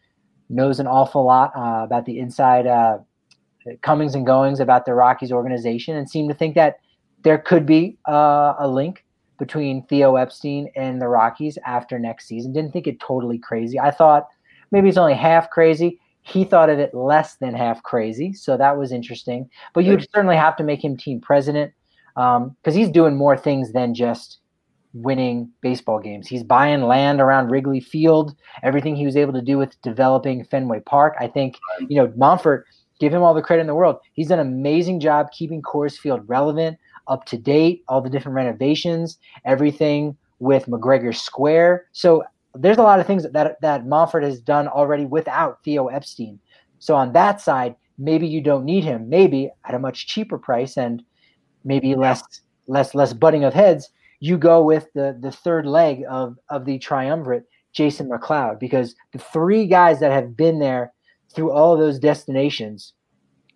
[0.50, 2.98] knows an awful lot uh, about the inside uh,
[3.80, 6.80] comings and goings about the Rockies organization, and seemed to think that
[7.22, 9.04] there could be uh, a link
[9.38, 12.52] between Theo Epstein and the Rockies after next season.
[12.52, 13.80] Didn't think it totally crazy.
[13.80, 14.28] I thought
[14.73, 18.79] maybe it's only half crazy he thought of it less than half crazy, so that
[18.79, 19.51] was interesting.
[19.75, 21.73] But you'd certainly have to make him team president
[22.14, 24.39] because um, he's doing more things than just
[24.95, 26.29] winning baseball games.
[26.29, 28.37] He's buying land around Wrigley Field.
[28.62, 31.59] Everything he was able to do with developing Fenway Park, I think
[31.89, 32.62] you know Monfort.
[33.01, 33.97] Give him all the credit in the world.
[34.12, 38.37] He's done an amazing job keeping Coors Field relevant, up to date, all the different
[38.37, 41.87] renovations, everything with McGregor Square.
[41.91, 42.23] So
[42.55, 46.38] there's a lot of things that that Monfort has done already without Theo Epstein.
[46.78, 49.09] So on that side, maybe you don't need him.
[49.09, 51.03] Maybe at a much cheaper price and
[51.64, 52.22] maybe less
[52.66, 53.90] less less butting of heads.
[54.20, 59.18] You go with the the third leg of of the triumvirate, Jason McLeod, because the
[59.18, 60.92] three guys that have been there
[61.34, 62.92] through all of those destinations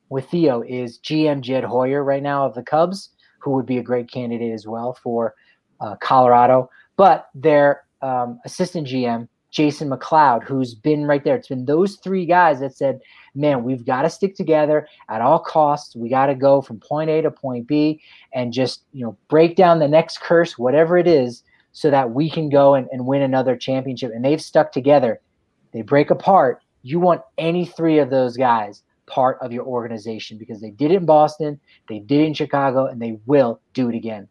[0.09, 3.82] with Theo is GM Jed Hoyer right now of the Cubs, who would be a
[3.82, 5.34] great candidate as well for
[5.80, 6.70] uh, Colorado.
[6.97, 11.36] But their um, assistant GM, Jason McLeod, who's been right there.
[11.36, 13.01] It's been those three guys that said,
[13.34, 15.97] man, we've got to stick together at all costs.
[15.97, 18.01] We got to go from point A to point B
[18.32, 21.42] and just, you know, break down the next curse, whatever it is,
[21.72, 24.12] so that we can go and, and win another championship.
[24.14, 25.20] And they've stuck together.
[25.72, 26.62] They break apart.
[26.82, 30.97] You want any three of those guys part of your organization because they did it
[30.97, 34.28] in Boston, they did it in Chicago, and they will do it again.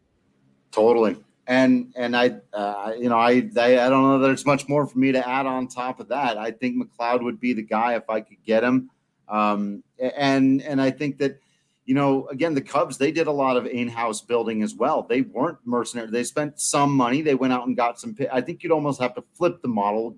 [0.70, 1.16] Totally.
[1.46, 4.86] And and I, uh, you know, I, I I don't know that there's much more
[4.86, 6.36] for me to add on top of that.
[6.38, 8.90] I think McLeod would be the guy if I could get him.
[9.28, 11.40] Um, and and I think that
[11.86, 15.02] you know, again, the Cubs, they did a lot of in-house building as well.
[15.02, 16.10] They weren't mercenary.
[16.10, 17.22] They spent some money.
[17.22, 18.16] They went out and got some.
[18.32, 20.16] I think you'd almost have to flip the model,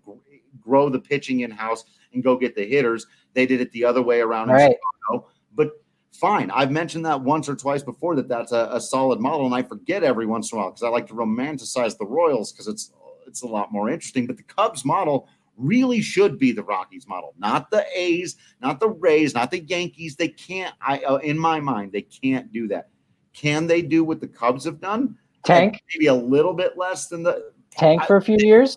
[0.62, 3.06] grow the pitching in-house, and go get the hitters.
[3.34, 4.76] They did it the other way around right.
[6.12, 6.16] In Chicago.
[6.16, 9.46] But fine, I've mentioned that once or twice before that that's a, a solid model,
[9.46, 12.52] and I forget every once in a while because I like to romanticize the Royals
[12.52, 12.92] because it's
[13.26, 14.26] it's a lot more interesting.
[14.26, 18.88] But the Cubs model really should be the Rockies model, not the A's, not the
[18.88, 20.16] Rays, not the Yankees.
[20.16, 20.74] They can't.
[20.80, 22.88] I uh, in my mind, they can't do that.
[23.32, 25.16] Can they do what the Cubs have done?
[25.44, 28.76] Tank, maybe a little bit less than the tank for a few years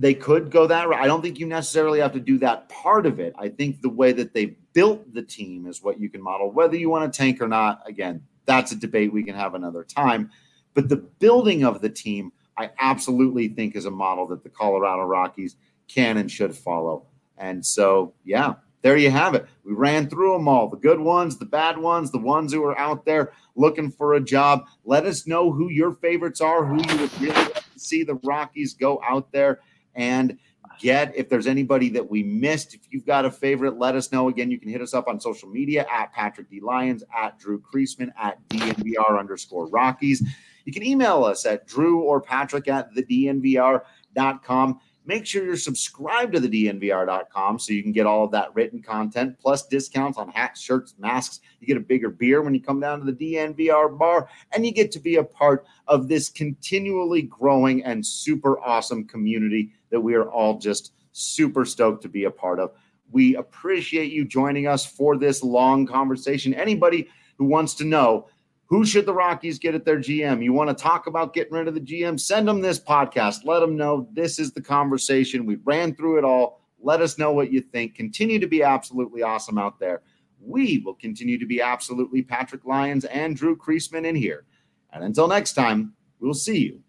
[0.00, 0.98] they could go that route.
[0.98, 3.34] I don't think you necessarily have to do that part of it.
[3.38, 6.50] I think the way that they built the team is what you can model.
[6.50, 9.84] Whether you want to tank or not, again, that's a debate we can have another
[9.84, 10.30] time.
[10.74, 15.02] But the building of the team, I absolutely think is a model that the Colorado
[15.02, 15.56] Rockies
[15.88, 17.06] can and should follow.
[17.36, 19.46] And so, yeah, there you have it.
[19.64, 22.78] We ran through them all the good ones, the bad ones, the ones who are
[22.78, 24.64] out there looking for a job.
[24.84, 28.20] Let us know who your favorites are, who you would really like to see the
[28.22, 29.60] Rockies go out there
[29.94, 30.38] and
[30.80, 31.14] get.
[31.14, 34.28] If there's anybody that we missed, if you've got a favorite, let us know.
[34.28, 36.60] Again, you can hit us up on social media at Patrick D.
[36.60, 40.22] Lyons, at Drew Creasman, at DNVR underscore Rockies.
[40.64, 44.80] You can email us at Drew or Patrick at the DNVR.com.
[45.06, 48.82] Make sure you're subscribed to the DNVR.com so you can get all of that written
[48.82, 51.40] content plus discounts on hats, shirts, masks.
[51.58, 54.72] You get a bigger beer when you come down to the DNVR bar, and you
[54.72, 60.14] get to be a part of this continually growing and super awesome community that we
[60.14, 62.72] are all just super stoked to be a part of.
[63.10, 66.54] We appreciate you joining us for this long conversation.
[66.54, 68.28] Anybody who wants to know
[68.66, 70.44] who should the Rockies get at their GM?
[70.44, 72.20] You want to talk about getting rid of the GM?
[72.20, 73.44] Send them this podcast.
[73.44, 75.44] Let them know this is the conversation.
[75.44, 76.60] We ran through it all.
[76.80, 77.96] Let us know what you think.
[77.96, 80.02] Continue to be absolutely awesome out there.
[80.40, 84.44] We will continue to be absolutely Patrick Lyons and Drew Creasman in here.
[84.92, 86.80] And until next time, we'll see you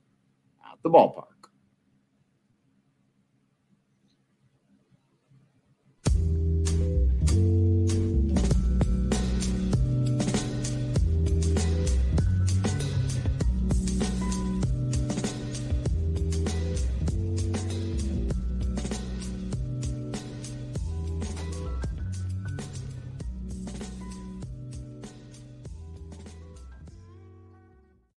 [0.71, 1.30] at the ballpark.